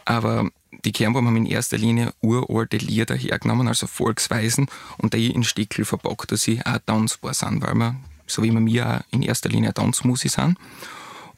Aber 0.05 0.47
die 0.85 0.91
Kernbaum 0.91 1.25
haben 1.25 1.35
in 1.35 1.47
erster 1.47 1.79
Linie 1.79 2.13
uralte 2.21 2.77
Lieder 2.77 3.15
hergenommen, 3.15 3.67
also 3.67 3.87
Volksweisen, 3.87 4.67
und 4.99 5.15
die 5.15 5.31
in 5.31 5.43
Stickel 5.43 5.85
verpackt, 5.85 6.31
dass 6.31 6.43
sie 6.43 6.61
auch 6.63 6.77
tanzbar 6.85 7.33
sind, 7.33 7.63
weil 7.63 7.73
wir, 7.73 7.95
so 8.27 8.43
wie 8.43 8.51
wir 8.51 8.59
mir 8.59 8.87
auch 8.87 9.01
in 9.11 9.23
erster 9.23 9.49
Linie 9.49 9.73
Tanzmusik 9.73 10.29
sind. 10.29 10.55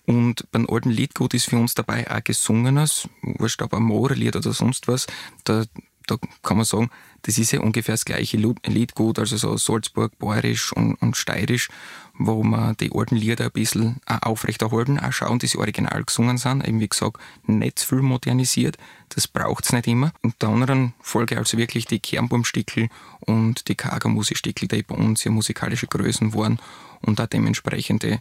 Und 0.05 0.49
beim 0.51 0.67
alten 0.69 0.89
Liedgut 0.89 1.33
ist 1.33 1.49
für 1.49 1.57
uns 1.57 1.75
dabei 1.75 2.09
auch 2.09 2.23
gesungenes, 2.23 3.07
wurscht 3.21 3.61
ob 3.61 3.73
ein 3.73 3.83
Moorlied 3.83 4.35
oder 4.35 4.51
sonst 4.51 4.87
was. 4.87 5.07
Da, 5.43 5.63
da 6.07 6.17
kann 6.41 6.57
man 6.57 6.65
sagen, 6.65 6.89
das 7.21 7.37
ist 7.37 7.51
ja 7.51 7.59
ungefähr 7.59 7.93
das 7.93 8.05
gleiche 8.05 8.37
Liedgut, 8.37 9.19
also 9.19 9.37
so 9.37 9.55
Salzburg, 9.57 10.17
Bayerisch 10.17 10.73
und, 10.73 10.95
und 10.95 11.15
Steirisch, 11.15 11.69
wo 12.17 12.43
man 12.43 12.75
die 12.77 12.91
alten 12.93 13.15
Lieder 13.15 13.45
ein 13.45 13.51
bisschen 13.51 13.97
auch 14.07 14.23
aufrechterhalten, 14.23 14.99
auch 14.99 15.13
schauen, 15.13 15.39
dass 15.39 15.51
sie 15.51 15.59
original 15.59 16.03
gesungen 16.03 16.37
sind. 16.37 16.67
Eben 16.67 16.79
wie 16.79 16.89
gesagt, 16.89 17.17
nicht 17.45 17.79
zu 17.79 17.87
viel 17.87 18.01
modernisiert, 18.01 18.77
das 19.09 19.27
braucht 19.27 19.65
es 19.65 19.73
nicht 19.73 19.87
immer. 19.87 20.11
Und 20.23 20.41
der 20.41 20.49
anderen 20.49 20.93
Folge 20.99 21.37
also 21.37 21.57
wirklich 21.57 21.85
die 21.85 21.99
Kernbaumstickel 21.99 22.89
und 23.19 23.67
die 23.67 23.75
Kagermusikstickel, 23.75 24.67
die 24.67 24.83
bei 24.83 24.95
uns 24.95 25.23
ja 25.23 25.31
musikalische 25.31 25.87
Größen 25.87 26.33
waren 26.33 26.59
und 27.01 27.21
auch 27.21 27.27
dementsprechende 27.27 28.19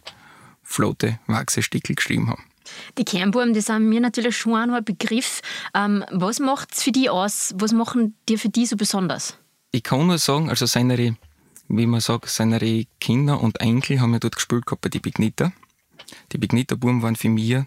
flotte 0.63 1.19
Wachsestickel 1.27 1.95
geschrieben 1.95 2.29
haben. 2.29 2.43
Die 2.97 3.05
Kernbuben, 3.05 3.53
die 3.53 3.61
sind 3.61 3.89
mir 3.89 3.99
natürlich 3.99 4.37
schon 4.37 4.55
auch 4.55 4.65
noch 4.65 4.75
ein 4.75 4.85
Begriff. 4.85 5.41
Ähm, 5.73 6.05
was 6.11 6.39
macht 6.39 6.73
es 6.73 6.83
für 6.83 6.91
die 6.91 7.09
aus? 7.09 7.53
Was 7.57 7.73
machen 7.73 8.15
die 8.29 8.37
für 8.37 8.49
die 8.49 8.65
so 8.65 8.77
besonders? 8.77 9.37
Ich 9.71 9.83
kann 9.83 10.05
nur 10.05 10.17
sagen, 10.17 10.49
also 10.49 10.65
seine, 10.65 11.17
wie 11.67 11.85
man 11.85 12.01
sagt, 12.01 12.29
seine 12.29 12.85
Kinder 12.99 13.41
und 13.41 13.59
Enkel 13.59 13.99
haben 14.01 14.13
ja 14.13 14.19
dort 14.19 14.35
gespielt 14.35 14.65
gehabt 14.65 14.81
bei 14.81 14.89
den 14.89 15.01
Bigniter. 15.01 15.53
Die 16.31 16.37
Bigniter-Buben 16.37 17.01
waren 17.01 17.15
für 17.15 17.29
mich, 17.29 17.57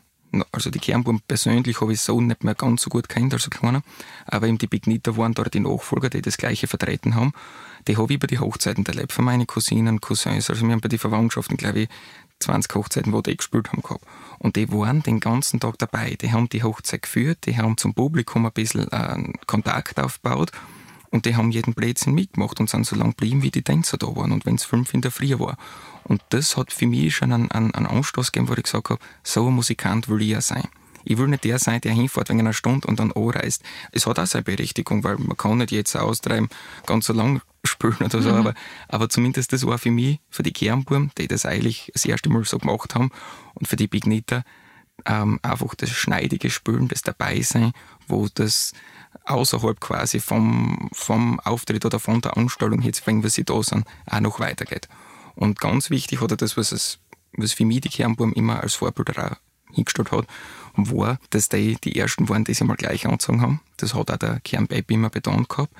also 0.53 0.71
die 0.71 0.79
Kernbuben 0.79 1.21
persönlich 1.27 1.81
habe 1.81 1.93
ich 1.93 2.01
so 2.01 2.21
nicht 2.21 2.45
mehr 2.45 2.55
ganz 2.55 2.83
so 2.83 2.91
gut 2.91 3.09
kennt, 3.09 3.33
also 3.33 3.51
kleiner, 3.51 3.83
aber 4.27 4.49
eben 4.49 4.59
die 4.59 4.67
Bigniter 4.67 5.17
waren 5.17 5.33
dort 5.33 5.55
die 5.55 5.61
Nachfolger, 5.61 6.11
die 6.11 6.23
das 6.23 6.37
Gleiche 6.37 6.67
vertreten 6.67 7.15
haben. 7.15 7.33
Die 7.87 7.97
habe 7.97 8.13
ich 8.13 8.19
bei 8.19 8.27
den 8.27 8.41
Hochzeiten 8.41 8.85
erlebt, 8.85 9.13
von 9.13 9.25
meinen 9.25 9.47
Cousinen, 9.47 10.01
Cousins, 10.01 10.51
also 10.51 10.67
wir 10.67 10.73
haben 10.73 10.81
bei 10.81 10.89
den 10.89 10.99
Verwandtschaften, 10.99 11.57
glaube 11.57 11.81
ich, 11.81 11.89
20 12.41 12.75
Hochzeiten, 12.75 13.13
wo 13.13 13.21
die 13.21 13.37
gespielt 13.37 13.73
haben 13.73 13.83
gehabt. 13.83 14.05
Und 14.39 14.57
die 14.57 14.71
waren 14.71 15.03
den 15.03 15.21
ganzen 15.21 15.61
Tag 15.61 15.79
dabei. 15.79 16.17
Die 16.21 16.33
haben 16.33 16.49
die 16.49 16.63
Hochzeit 16.63 17.03
geführt, 17.03 17.39
die 17.47 17.57
haben 17.57 17.77
zum 17.77 17.95
Publikum 17.95 18.47
ein 18.47 18.53
bisschen 18.53 18.91
äh, 18.91 19.33
Kontakt 19.47 19.99
aufgebaut 19.99 20.53
und 21.11 21.27
die 21.27 21.37
haben 21.37 21.53
jeden 21.53 21.75
Blödsinn 21.75 22.13
mitgemacht 22.13 22.59
und 22.59 22.69
sind 22.69 22.87
so 22.87 22.97
lange 22.97 23.11
geblieben, 23.11 23.43
wie 23.43 23.53
die 23.53 23.63
Tänzer 23.63 23.97
da 23.97 24.09
waren 24.09 24.33
und 24.33 24.47
wenn 24.47 24.57
es 24.57 24.65
fünf 24.65 24.93
in 24.95 25.01
der 25.01 25.13
Früh 25.13 25.39
war. 25.39 25.57
Und 26.03 26.23
das 26.31 26.57
hat 26.57 26.73
für 26.73 26.87
mich 26.87 27.15
schon 27.15 27.33
einen, 27.33 27.51
einen, 27.53 27.73
einen 27.73 27.87
Anstoß 27.87 28.33
gegeben, 28.33 28.49
wo 28.49 28.55
ich 28.55 28.65
gesagt 28.65 28.91
habe, 28.91 29.01
so 29.23 29.47
ein 29.47 29.55
Musikant 29.55 30.09
will 30.09 30.23
ich 30.23 30.31
ja 30.31 30.41
sein. 30.41 30.69
Ich 31.05 31.17
will 31.19 31.29
nicht 31.29 31.45
der 31.45 31.59
sein, 31.59 31.81
der 31.81 31.93
hinfährt 31.93 32.31
wegen 32.31 32.41
einer 32.41 32.53
Stunde 32.53 32.89
und 32.89 32.99
dann 32.99 33.13
anreist. 33.13 33.63
Es 33.93 34.07
hat 34.07 34.19
auch 34.19 34.27
seine 34.27 34.43
Berechtigung, 34.43 35.05
weil 35.05 35.17
man 35.19 35.37
kann 35.37 35.59
nicht 35.59 35.71
jetzt 35.71 35.97
austreiben, 35.97 36.49
ganz 36.87 37.07
so 37.07 37.13
lang 37.13 37.43
spielen 37.67 37.97
oder 38.01 38.23
so, 38.23 38.31
mhm. 38.31 38.37
aber, 38.37 38.55
aber 38.89 39.09
zumindest 39.09 39.53
das 39.53 39.67
war 39.67 39.79
für 39.79 39.91
mich, 39.91 40.21
für 40.31 40.43
die 40.43 40.53
Kernbuben, 40.53 41.11
die 41.19 41.29
das 41.29 41.47
eigentlich 41.47 41.91
das 41.93 42.05
erste 42.05 42.29
Mal 42.29 42.45
so 42.45 42.59
gemacht 42.59 42.95
haben 42.95 43.11
und 43.55 43.69
für 43.69 43.77
die 43.77 43.89
Big 43.89 44.05
Knitter, 44.05 44.45
ähm, 45.07 45.41
einfach 45.43 45.75
das 45.75 45.91
schneidige 45.91 46.51
Spülen, 46.51 46.89
das 46.89 47.03
Dabeisein, 47.03 47.73
wo 48.07 48.29
das 48.33 48.73
außerhalb 49.25 49.81
quasi 49.81 50.21
vom, 50.21 50.89
vom 50.93 51.41
Auftritt 51.41 51.85
oder 51.85 51.99
von 51.99 52.21
der 52.21 52.37
Anstellung 52.37 52.83
jetzt, 52.83 53.07
wenn 53.07 53.23
wir 53.23 53.31
sie 53.31 53.45
da 53.45 53.63
sind, 53.63 53.87
auch 54.07 54.21
noch 54.21 54.41
weitergeht. 54.41 54.89
Und 55.35 55.61
ganz 55.61 55.91
wichtig 55.91 56.23
oder 56.23 56.37
das, 56.37 56.57
was, 56.57 56.73
es, 56.73 56.99
was 57.33 57.53
für 57.53 57.65
mich 57.65 57.81
die 57.81 57.89
Kernbuben 57.89 58.33
immer 58.35 58.61
als 58.61 58.75
Vorbild 58.75 59.11
hingestellt 59.73 60.13
hat, 60.13 60.27
war, 60.77 61.19
dass 61.31 61.49
die 61.49 61.77
die 61.83 61.97
ersten 61.97 62.29
waren, 62.29 62.45
die 62.45 62.55
sie 62.55 62.65
mal 62.65 62.77
gleich 62.77 63.07
angezogen 63.07 63.41
haben. 63.41 63.61
Das 63.77 63.95
hat 63.95 64.11
auch 64.11 64.17
der 64.17 64.41
Kernbaby 64.41 64.95
immer 64.95 65.11
betont 65.11 65.49
gehabt. 65.49 65.73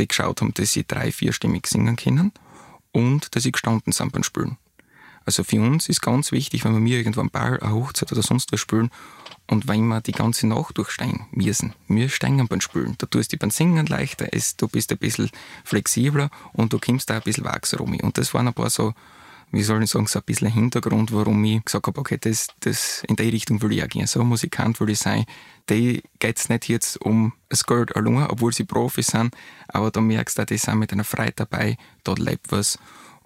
Die 0.00 0.08
geschaut 0.08 0.40
haben, 0.40 0.54
dass 0.54 0.72
sie 0.72 0.86
drei, 0.86 1.12
vierstimmig 1.12 1.66
singen 1.66 1.96
können 1.96 2.32
und 2.92 3.34
dass 3.36 3.42
sie 3.42 3.52
gestanden 3.52 3.92
sind 3.92 4.12
beim 4.12 4.22
Spielen. 4.22 4.56
Also 5.26 5.44
für 5.44 5.60
uns 5.60 5.88
ist 5.88 6.00
ganz 6.00 6.32
wichtig, 6.32 6.64
wenn 6.64 6.84
wir 6.84 6.98
irgendwo 6.98 7.20
einen 7.20 7.30
Ball, 7.30 7.60
eine 7.60 7.74
Hochzeit 7.74 8.10
oder 8.10 8.22
sonst 8.22 8.50
was 8.52 8.60
spielen 8.60 8.90
und 9.46 9.68
wenn 9.68 9.86
wir 9.86 10.00
die 10.00 10.12
ganze 10.12 10.46
Nacht 10.46 10.78
durchsteigen 10.78 11.26
müssen, 11.32 11.74
wir 11.88 12.08
steigen 12.08 12.48
beim 12.48 12.62
Spielen. 12.62 12.94
Da 12.98 13.06
tust 13.06 13.32
du 13.32 13.36
beim 13.36 13.50
Singen 13.50 13.86
leichter, 13.86 14.26
du 14.56 14.68
bist 14.68 14.90
ein 14.90 14.98
bisschen 14.98 15.30
flexibler 15.64 16.30
und 16.52 16.72
du 16.72 16.78
kommst 16.78 17.10
da 17.10 17.16
ein 17.16 17.22
bisschen 17.22 17.44
wachser 17.44 17.78
rum. 17.78 17.94
Und 18.00 18.16
das 18.16 18.32
waren 18.32 18.48
ein 18.48 18.54
paar 18.54 18.70
so 18.70 18.94
wie 19.52 19.62
soll 19.62 19.82
ich 19.82 19.90
sagen, 19.90 20.06
so 20.06 20.18
ein 20.18 20.24
bisschen 20.24 20.48
Hintergrund, 20.48 21.12
warum 21.12 21.42
ich 21.44 21.64
gesagt 21.64 21.86
habe, 21.86 22.00
okay, 22.00 22.18
das, 22.20 22.48
das, 22.60 23.02
in 23.08 23.16
die 23.16 23.28
Richtung 23.28 23.60
will 23.62 23.72
ich 23.72 23.82
auch 23.82 23.88
gehen. 23.88 24.06
So 24.06 24.22
Musikant 24.24 24.80
will 24.80 24.90
ich 24.90 24.98
sein. 24.98 25.24
Die 25.68 26.02
geht 26.18 26.38
es 26.38 26.48
nicht 26.48 26.68
jetzt 26.68 27.00
um 27.00 27.32
das 27.48 27.64
Geld 27.64 27.94
allein, 27.96 28.26
obwohl 28.28 28.52
sie 28.52 28.64
Profis 28.64 29.08
sind, 29.08 29.34
aber 29.68 29.90
da 29.90 30.00
merkst 30.00 30.38
du, 30.38 30.46
die 30.46 30.58
sind 30.58 30.78
mit 30.78 30.92
einer 30.92 31.04
Freude 31.04 31.34
dabei, 31.36 31.76
dort 32.04 32.18
lebt 32.18 32.52
was. 32.52 32.78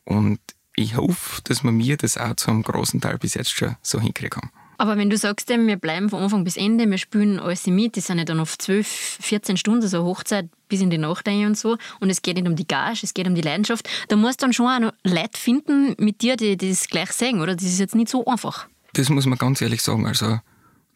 Und 0.04 0.40
ich 0.76 0.96
hoffe, 0.96 1.40
dass 1.44 1.62
wir 1.62 1.72
mir 1.72 1.96
das 1.96 2.18
auch 2.18 2.36
zu 2.36 2.50
einem 2.50 2.62
großen 2.62 3.00
Teil 3.00 3.18
bis 3.18 3.34
jetzt 3.34 3.50
schon 3.50 3.76
so 3.82 4.00
hinkriegen 4.00 4.42
haben. 4.42 4.50
Aber 4.76 4.96
wenn 4.96 5.08
du 5.08 5.16
sagst, 5.16 5.48
wir 5.48 5.76
bleiben 5.76 6.10
von 6.10 6.22
Anfang 6.22 6.44
bis 6.44 6.56
Ende, 6.56 6.90
wir 6.90 6.98
spielen 6.98 7.38
alles 7.38 7.66
mit, 7.66 7.96
das 7.96 8.06
sind 8.06 8.18
ja 8.18 8.24
dann 8.24 8.40
oft 8.40 8.60
12, 8.60 8.86
14 9.20 9.56
Stunden, 9.56 9.86
so 9.86 10.04
Hochzeit 10.04 10.48
bis 10.74 10.80
in 10.80 10.90
die 10.90 10.98
Nacht 10.98 11.28
und 11.28 11.56
so, 11.56 11.78
und 12.00 12.10
es 12.10 12.20
geht 12.20 12.34
nicht 12.36 12.48
um 12.48 12.56
die 12.56 12.66
Gage, 12.66 12.98
es 13.04 13.14
geht 13.14 13.28
um 13.28 13.36
die 13.36 13.42
Leidenschaft, 13.42 13.88
da 14.08 14.16
musst 14.16 14.42
du 14.42 14.46
dann 14.46 14.52
schon 14.52 14.66
auch 14.66 14.92
Leute 15.04 15.38
finden 15.38 15.94
mit 15.98 16.20
dir, 16.20 16.36
die, 16.36 16.56
die 16.56 16.70
das 16.70 16.88
gleich 16.88 17.12
sehen, 17.12 17.40
oder? 17.40 17.54
Das 17.54 17.64
ist 17.64 17.78
jetzt 17.78 17.94
nicht 17.94 18.08
so 18.08 18.24
einfach. 18.26 18.66
Das 18.94 19.08
muss 19.08 19.26
man 19.26 19.38
ganz 19.38 19.60
ehrlich 19.60 19.82
sagen, 19.82 20.04
also 20.04 20.40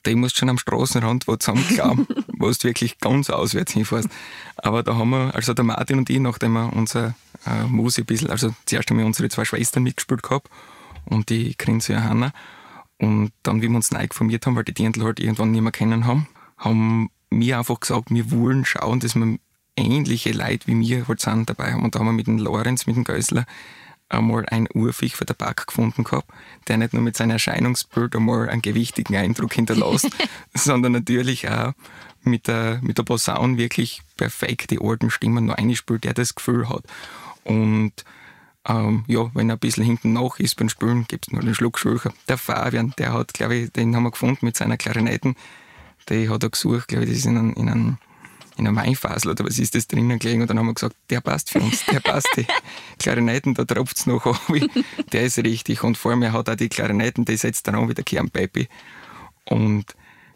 die 0.05 0.17
musst 0.17 0.37
schon 0.37 0.49
am 0.49 0.59
Straßenrand 0.59 1.29
wo 1.29 1.37
zusammenklappen, 1.37 2.09
wo 2.39 2.51
du 2.51 2.65
wirklich 2.65 2.99
ganz 2.99 3.31
auswärts 3.31 3.73
hinfährst. 3.73 4.09
Aber 4.57 4.83
da 4.83 4.97
haben 4.97 5.11
wir, 5.11 5.33
also 5.33 5.55
der 5.55 5.65
Martin 5.65 5.99
und 5.99 6.11
ich, 6.11 6.19
nachdem 6.19 6.55
wir 6.55 6.73
unser 6.73 7.15
äh, 7.47 7.65
Musik 7.69 8.05
ein 8.05 8.07
bisschen, 8.07 8.31
also 8.31 8.53
zuerst 8.67 8.91
haben 8.91 8.99
wir 8.99 9.07
unsere 9.07 9.29
zwei 9.29 9.45
Schwestern 9.45 9.85
mitgespielt 9.85 10.25
gehabt 10.25 10.51
und 11.05 11.29
die 11.29 11.57
Grinse 11.57 11.93
Johanna. 11.93 12.33
Und 12.99 13.31
dann, 13.45 13.63
wie 13.63 13.69
wir 13.69 13.77
uns 13.77 13.93
neu 13.93 14.03
informiert 14.03 14.45
haben, 14.45 14.57
weil 14.57 14.65
die 14.65 14.75
Dirndl 14.75 15.05
halt 15.05 15.21
irgendwann 15.21 15.53
nicht 15.53 15.63
mehr 15.63 15.71
kennen 15.71 16.05
haben, 16.05 16.27
haben 16.57 17.11
wir 17.31 17.59
einfach 17.59 17.79
gesagt, 17.79 18.11
wir 18.11 18.31
wollen 18.33 18.65
schauen, 18.65 18.99
dass 18.99 19.15
wir 19.15 19.39
ähnliche 19.79 20.33
Leute 20.33 20.67
wie 20.67 20.79
wir 20.79 21.09
halt 21.09 21.21
sind 21.21 21.49
dabei 21.49 21.73
haben. 21.73 21.85
Und 21.85 21.95
da 21.95 22.01
haben 22.01 22.07
wir 22.07 22.13
mit 22.13 22.27
dem 22.27 22.39
Lorenz, 22.39 22.87
mit 22.87 22.97
dem 22.97 23.05
Geusler, 23.05 23.47
einmal 24.09 24.47
ein 24.47 24.69
Urfisch 24.73 25.15
für 25.15 25.25
den 25.25 25.37
Park 25.37 25.67
gefunden 25.67 26.05
gehabt, 26.05 26.31
der 26.67 26.79
nicht 26.79 26.95
nur 26.95 27.03
mit 27.03 27.17
seinem 27.17 27.33
Erscheinungsbild 27.33 28.17
einmal 28.17 28.49
einen 28.49 28.63
gewichtigen 28.63 29.17
Eindruck 29.17 29.53
hinterlässt, 29.55 30.09
sondern 30.55 30.93
natürlich 30.93 31.49
auch 31.49 31.73
mit 32.23 32.49
der, 32.49 32.81
mit 32.83 32.99
der 32.99 33.03
Posaune 33.03 33.59
wirklich 33.59 34.03
perfekte 34.17 34.79
alten 34.81 35.11
Stimmen 35.11 35.47
noch 35.47 35.57
einspielt, 35.57 36.05
der 36.05 36.15
das 36.15 36.35
Gefühl 36.35 36.69
hat. 36.69 36.85
Und 37.45 37.93
ähm, 38.67 39.05
ja, 39.07 39.31
wenn 39.35 39.51
er 39.51 39.57
ein 39.57 39.61
bisschen 39.61 39.85
hinten 39.85 40.13
nach 40.13 40.39
ist 40.39 40.57
beim 40.57 40.69
Spielen, 40.69 41.07
gibt 41.07 41.29
es 41.29 41.33
noch 41.33 41.41
einen 41.41 41.55
Schluck 41.55 41.79
Schwächer. 41.79 42.13
Der 42.29 42.39
Fabian, 42.39 42.93
der 42.99 43.13
hat, 43.13 43.35
glaube 43.35 43.55
ich, 43.55 43.73
den 43.73 43.95
haben 43.95 44.03
wir 44.03 44.11
gefunden 44.11 44.45
mit 44.45 44.57
seiner 44.57 44.77
Klarinetten, 44.77 45.37
die 46.09 46.29
hat 46.29 46.43
er 46.43 46.51
gesucht, 46.51 46.89
glaube 46.89 47.05
ich, 47.05 47.11
das 47.11 47.19
ist 47.19 47.27
in 47.27 47.39
einem, 47.39 47.53
in 47.55 47.69
einem 47.69 47.99
in 48.59 48.67
einer 48.67 48.77
Weinfasel 48.77 49.31
oder 49.31 49.45
was 49.45 49.59
ist 49.59 49.75
das 49.75 49.87
drinnen 49.87 50.19
gelegen 50.19 50.43
und 50.43 50.51
dann 50.51 50.59
haben 50.59 50.67
wir 50.67 50.75
gesagt, 50.75 50.97
der 51.11 51.21
passt 51.21 51.51
für 51.51 51.61
uns, 51.61 51.85
der 51.87 52.01
passt. 52.01 52.29
Die 52.37 52.47
Klarinetten, 52.99 53.55
da 53.55 53.65
tropft 53.65 53.99
es 53.99 54.07
noch 54.07 54.27
auf, 54.27 54.41
der 55.13 55.23
ist 55.23 55.39
richtig. 55.39 55.85
Und 55.85 55.97
vor 55.97 56.17
mir 56.17 56.33
hat 56.33 56.49
auch 56.49 56.57
die 56.57 56.69
Klarinetten, 56.69 57.25
die 57.25 57.37
setzt 57.37 57.69
dann 57.69 57.77
an 57.77 57.89
wie 57.89 57.95
der 57.95 58.05
Kernbaby. 58.05 58.69
Und 59.45 59.85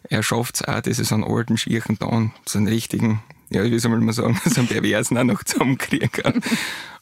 er 0.09 0.23
schafft 0.23 0.55
es 0.55 0.61
auch, 0.63 0.81
dass 0.81 0.99
er 0.99 1.05
so 1.05 1.15
einen 1.15 1.23
alten 1.23 1.57
Schirchen 1.57 1.97
da 1.99 2.29
so 2.45 2.57
einen 2.57 2.67
richtigen, 2.67 3.21
ja, 3.49 3.63
wie 3.63 3.79
soll 3.79 3.97
man 3.97 4.13
sagen, 4.13 4.39
so 4.45 4.59
einen 4.59 4.67
Perversen 4.67 5.17
auch 5.17 5.23
noch 5.23 5.43
zusammenkriegen 5.43 6.11
kann. 6.11 6.41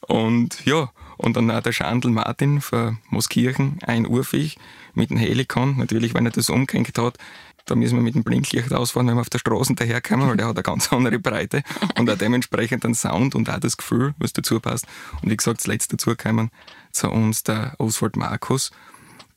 Und 0.00 0.64
ja, 0.64 0.90
und 1.16 1.36
dann 1.36 1.50
auch 1.50 1.62
der 1.62 1.72
Schandl 1.72 2.10
Martin 2.10 2.60
von 2.60 2.98
Moskirchen, 3.08 3.78
ein 3.86 4.06
Urviech 4.06 4.58
mit 4.94 5.10
dem 5.10 5.16
Helikon, 5.16 5.76
natürlich, 5.78 6.14
wenn 6.14 6.26
er 6.26 6.32
das 6.32 6.50
umgehängt 6.50 6.98
hat, 6.98 7.18
da 7.66 7.74
müssen 7.74 7.96
wir 7.96 8.02
mit 8.02 8.14
dem 8.14 8.24
Blinklicht 8.24 8.72
ausfahren, 8.72 9.06
wenn 9.06 9.14
wir 9.14 9.20
auf 9.20 9.30
der 9.30 9.38
Straße 9.38 9.74
daherkommen, 9.74 10.28
weil 10.28 10.36
der 10.36 10.48
hat 10.48 10.56
eine 10.56 10.62
ganz 10.62 10.92
andere 10.92 11.18
Breite 11.18 11.62
und 11.98 12.10
auch 12.10 12.18
dementsprechend 12.18 12.84
einen 12.84 12.94
Sound 12.94 13.34
und 13.34 13.48
auch 13.48 13.60
das 13.60 13.76
Gefühl, 13.76 14.14
was 14.18 14.32
dazu 14.32 14.60
passt. 14.60 14.86
Und 15.22 15.30
wie 15.30 15.36
gesagt, 15.36 15.60
zuletzt 15.60 15.92
dazu 15.92 16.14
kommen 16.16 16.50
zu 16.90 17.10
uns 17.10 17.42
der 17.42 17.74
Oswald 17.78 18.16
Markus, 18.16 18.70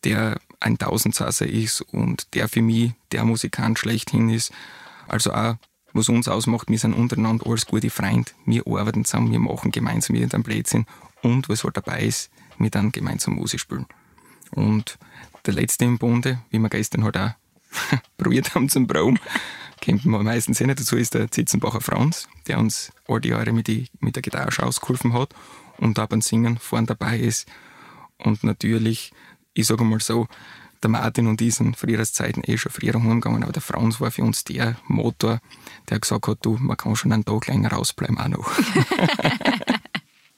der 0.03 0.39
ein 0.59 0.77
Tausendsasser 0.77 1.47
ist 1.47 1.81
und 1.81 2.33
der 2.33 2.49
für 2.49 2.61
mich 2.61 2.93
der 3.11 3.25
Musikant 3.25 3.77
schlechthin 3.77 4.29
ist. 4.29 4.51
Also 5.07 5.31
auch, 5.31 5.55
was 5.93 6.09
uns 6.09 6.27
ausmacht, 6.27 6.69
wir 6.69 6.79
sind 6.79 6.93
untereinander 6.93 7.45
alles 7.47 7.65
gute 7.65 7.89
Freunde. 7.89 8.31
Wir 8.45 8.65
arbeiten 8.67 9.05
zusammen, 9.05 9.31
wir 9.31 9.39
machen 9.39 9.71
gemeinsam 9.71 10.15
irgendeinen 10.15 10.43
Blödsinn 10.43 10.85
und 11.21 11.47
was 11.49 11.63
halt 11.63 11.77
dabei 11.77 12.01
ist, 12.01 12.31
wir 12.57 12.69
dann 12.69 12.91
gemeinsam 12.91 13.35
Musik 13.35 13.59
spielen. 13.59 13.85
Und 14.51 14.97
der 15.45 15.53
letzte 15.53 15.85
im 15.85 15.97
Bunde, 15.97 16.39
wie 16.49 16.59
wir 16.59 16.69
gestern 16.69 17.03
halt 17.03 17.17
auch 17.17 17.31
probiert 18.17 18.55
haben 18.55 18.69
zum 18.69 18.87
Braum. 18.87 19.17
Kennt 19.81 20.05
man 20.05 20.23
meistens 20.23 20.61
eh 20.61 20.65
nicht 20.65 20.79
dazu, 20.79 20.95
ist 20.95 21.13
der 21.13 21.29
Zitzenbacher 21.29 21.81
Franz, 21.81 22.27
der 22.47 22.59
uns 22.59 22.91
all 23.07 23.21
die 23.21 23.29
Jahre 23.29 23.51
mit, 23.51 23.67
die, 23.67 23.87
mit 23.99 24.15
der 24.15 24.23
Gitarre 24.23 24.63
ausgeholfen 24.63 25.13
hat 25.13 25.33
und 25.77 25.99
auch 25.99 26.07
beim 26.07 26.21
Singen 26.21 26.57
vorne 26.57 26.87
dabei 26.87 27.19
ist. 27.19 27.47
Und 28.17 28.43
natürlich, 28.43 29.11
ich 29.53 29.67
sage 29.67 29.83
mal 29.83 29.99
so, 29.99 30.27
der 30.81 30.89
Martin 30.89 31.27
und 31.27 31.41
ich 31.41 31.55
sind 31.55 31.75
früher 31.77 32.03
Zeiten 32.03 32.41
eh 32.45 32.57
schon 32.57 32.71
früher 32.71 32.93
heimgegangen, 32.93 33.43
aber 33.43 33.51
der 33.51 33.61
Franz 33.61 33.99
war 33.99 34.11
für 34.11 34.23
uns 34.23 34.43
der 34.43 34.75
Motor, 34.87 35.39
der 35.89 35.99
gesagt 35.99 36.27
hat, 36.27 36.39
du, 36.41 36.57
man 36.59 36.77
kann 36.77 36.95
schon 36.95 37.11
einen 37.11 37.25
Tag 37.25 37.47
länger 37.47 37.71
rausbleiben 37.71 38.17
auch 38.19 38.27
noch. 38.27 38.51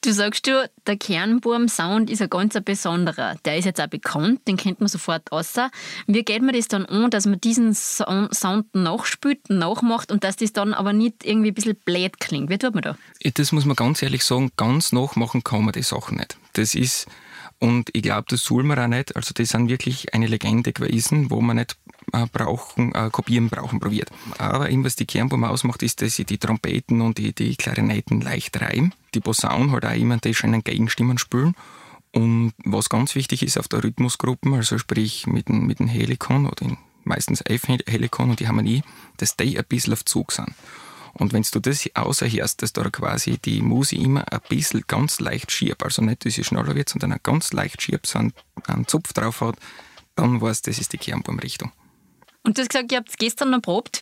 Du 0.08 0.13
sagst 0.13 0.48
du, 0.48 0.70
der 0.86 0.96
Kernburm-Sound 0.96 2.10
ist 2.10 2.22
ein 2.22 2.30
ganz 2.30 2.58
besonderer. 2.63 3.36
Der 3.43 3.58
ist 3.58 3.65
jetzt 3.65 3.82
auch 3.82 3.88
bekannt, 3.88 4.48
den 4.48 4.56
kennt 4.56 4.80
man 4.80 4.88
sofort 4.88 5.34
außer. 5.34 5.70
Wie 6.08 6.24
geht 6.24 6.41
man 6.41 6.56
das 6.56 6.70
dann 6.70 6.86
an, 6.86 7.10
dass 7.10 7.26
man 7.26 7.41
diesen 7.41 7.74
Sound 7.74 8.74
nachspielt, 8.74 9.50
nachmacht 9.50 10.10
und 10.10 10.24
dass 10.24 10.38
das 10.38 10.54
dann 10.54 10.74
aber 10.74 10.93
nicht 10.93 11.26
irgendwie 11.26 11.52
ein 11.52 11.54
bisschen 11.54 11.76
blöd 11.76 12.22
klingt? 12.22 12.50
Wie 12.50 12.58
tut 12.58 12.74
man 12.74 12.84
da? 12.84 12.98
Das 13.34 13.52
muss 13.52 13.65
man 13.65 13.76
ganz 13.76 14.02
ehrlich 14.02 14.24
sagen, 14.24 14.50
ganz 14.56 14.93
nachmachen 14.93 15.43
kann 15.43 15.65
man 15.65 15.74
die 15.74 15.84
Sachen 15.84 16.15
nicht. 16.15 16.38
Das 16.54 16.74
ist 16.74 17.08
und 17.60 17.89
ich 17.93 18.04
glaube, 18.04 18.26
das 18.30 18.43
soll 18.43 18.63
man 18.63 18.78
auch 18.78 18.88
nicht. 18.88 19.15
Also 19.15 19.34
das 19.34 19.50
sind 19.50 19.70
wirklich 19.70 20.13
eine 20.13 20.28
Legende 20.28 20.74
gewesen, 20.74 21.32
wo 21.32 21.41
man 21.41 21.58
nicht 21.58 21.78
äh, 22.13 22.28
brauchen, 22.32 22.93
äh, 22.93 23.10
kopieren 23.12 23.50
brauchen 23.50 23.80
probiert. 23.80 24.12
Aber 24.38 24.70
eben, 24.70 24.84
was 24.84 24.96
die 24.96 25.08
Kernbaum 25.08 25.43
ausmacht, 25.43 25.82
ist, 25.82 26.02
dass 26.02 26.15
sie 26.15 26.26
die 26.26 26.38
Trompeten 26.38 27.02
und 27.02 27.17
die, 27.17 27.34
die 27.34 27.56
Klarinetten 27.56 28.22
leicht 28.22 28.62
reiben. 28.62 28.93
Die 29.15 29.22
Posaune 29.22 29.72
halt 29.72 29.86
auch 29.86 29.96
immer 29.96 30.17
die 30.17 30.36
schönen 30.36 30.63
Gegenstimmen 30.63 31.17
spülen. 31.17 31.56
Und 32.12 32.54
was 32.63 32.89
ganz 32.89 33.15
wichtig 33.15 33.43
ist 33.43 33.58
auf 33.58 33.67
der 33.67 33.84
Rhythmusgruppen, 33.84 34.54
also 34.54 34.78
sprich 34.78 35.28
mit 35.28 35.50
dem, 35.50 35.65
mit 35.65 35.80
dem 35.80 35.88
Helikon 35.88 36.46
oder 36.46 36.78
meistens 37.04 37.41
F-Helikon 37.41 38.30
und 38.30 38.39
die 38.39 38.48
Harmonie, 38.48 38.84
dass 39.17 39.36
die 39.36 39.58
ein 39.58 39.65
bisschen 39.67 39.93
auf 39.93 40.06
Zug 40.06 40.32
sind. 40.32 40.50
Und 41.19 41.34
wenn 41.34 41.43
du 41.51 41.60
das 41.60 41.89
außerhörst, 41.95 42.62
dass 42.62 42.73
da 42.73 42.88
quasi 42.89 43.39
die 43.39 43.62
Musik 43.62 43.99
immer 43.99 44.32
ein 44.32 44.39
bisschen 44.49 44.84
ganz 44.88 45.19
leicht 45.19 45.51
schiebt, 45.51 45.84
also 45.84 46.03
nicht, 46.03 46.25
dass 46.25 46.36
sie 46.36 46.43
schneller 46.43 46.75
wird, 46.75 46.89
sondern 46.89 47.13
ein 47.13 47.19
ganz 47.23 47.53
leicht 47.53 47.82
schiebt, 47.82 48.06
so 48.06 48.19
einen, 48.19 48.34
einen 48.67 48.88
Zupf 48.88 49.13
drauf 49.13 49.41
hat, 49.41 49.56
dann 50.15 50.39
weißt 50.39 50.65
du, 50.65 50.71
das 50.71 50.80
ist 50.80 50.93
die 50.93 50.97
Kernbaumrichtung. 50.97 51.71
Und 52.43 52.58
du 52.58 52.62
hast 52.62 52.69
gesagt, 52.69 52.91
ihr 52.91 52.99
habt 52.99 53.17
gestern 53.17 53.49
noch 53.49 53.62
probt? 53.62 54.01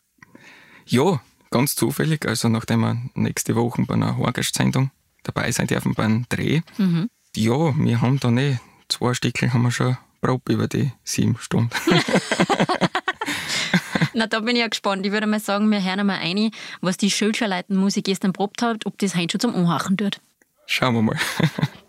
Ja, 0.85 1.21
ganz 1.51 1.75
zufällig. 1.75 2.27
Also 2.27 2.49
nachdem 2.49 2.81
wir 2.81 3.01
nächste 3.13 3.55
Woche 3.55 3.81
bei 3.83 3.93
einer 3.93 4.17
Horgastsendung 4.17 4.91
dabei 5.23 5.51
sein 5.51 5.67
dürfen 5.67 5.93
beim 5.93 6.25
Dreh. 6.27 6.61
Mhm. 6.77 7.09
Ja, 7.35 7.77
wir 7.77 8.01
haben 8.01 8.19
da 8.19 8.29
nicht, 8.29 8.59
zwei 8.89 9.13
Stückchen 9.13 9.53
haben 9.53 9.63
wir 9.63 9.71
schon 9.71 9.97
probt 10.21 10.49
über 10.49 10.67
die 10.67 10.91
sieben 11.03 11.37
Stunden. 11.37 11.69
Na, 14.17 14.27
da 14.27 14.39
bin 14.39 14.55
ich 14.55 14.61
ja 14.61 14.67
gespannt. 14.69 15.05
Ich 15.05 15.11
würde 15.11 15.27
mal 15.27 15.41
sagen, 15.41 15.69
wir 15.69 15.83
hören 15.83 16.07
mal 16.07 16.19
ein, 16.21 16.51
was 16.79 16.95
die 16.95 17.11
Schulscharleiten-Musik 17.11 18.05
gestern 18.05 18.31
probt 18.31 18.61
hat, 18.61 18.85
ob 18.85 18.97
das 18.99 19.13
heute 19.13 19.33
schon 19.33 19.41
zum 19.41 19.55
Anhachen 19.55 19.97
tut. 19.97 20.21
Schauen 20.67 20.95
wir 20.95 21.01
mal. 21.01 21.17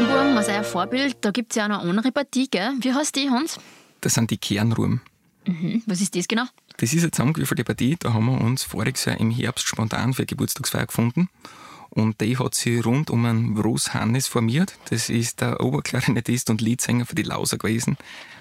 Kernwurm 0.00 0.34
als 0.38 0.48
euer 0.48 0.64
Vorbild, 0.64 1.18
da 1.20 1.30
gibt 1.30 1.52
es 1.52 1.56
ja 1.56 1.64
auch 1.64 1.68
noch 1.68 1.80
eine 1.80 1.90
andere 1.90 2.10
Partie, 2.10 2.48
gell? 2.48 2.72
Wie 2.80 2.94
heißt 2.94 3.14
die, 3.16 3.28
Hans? 3.28 3.60
Das 4.00 4.14
sind 4.14 4.30
die 4.30 4.38
Kernruhm. 4.38 5.02
Mhm. 5.46 5.82
Was 5.84 6.00
ist 6.00 6.16
das 6.16 6.26
genau? 6.26 6.44
Das 6.78 6.94
ist 6.94 7.02
eine 7.02 7.10
zusammengewürfelte 7.10 7.64
Partie, 7.64 7.96
da 7.98 8.14
haben 8.14 8.24
wir 8.24 8.40
uns 8.40 8.62
voriges 8.62 9.04
Jahr 9.04 9.20
im 9.20 9.30
Herbst 9.30 9.68
spontan 9.68 10.14
für 10.14 10.20
eine 10.20 10.26
Geburtstagsfeier 10.26 10.86
gefunden. 10.86 11.28
Und 11.90 12.22
die 12.22 12.38
hat 12.38 12.54
sich 12.54 12.82
rund 12.82 13.10
um 13.10 13.26
einen 13.26 13.54
Bruce 13.54 13.92
Hannes 13.92 14.26
formiert. 14.26 14.78
Das 14.88 15.10
ist 15.10 15.42
der 15.42 15.60
Oberklarinettist 15.60 16.48
und 16.48 16.62
Leadsänger 16.62 17.04
für 17.04 17.14
die 17.16 17.22
Lauser 17.22 17.58
gewesen. 17.58 17.98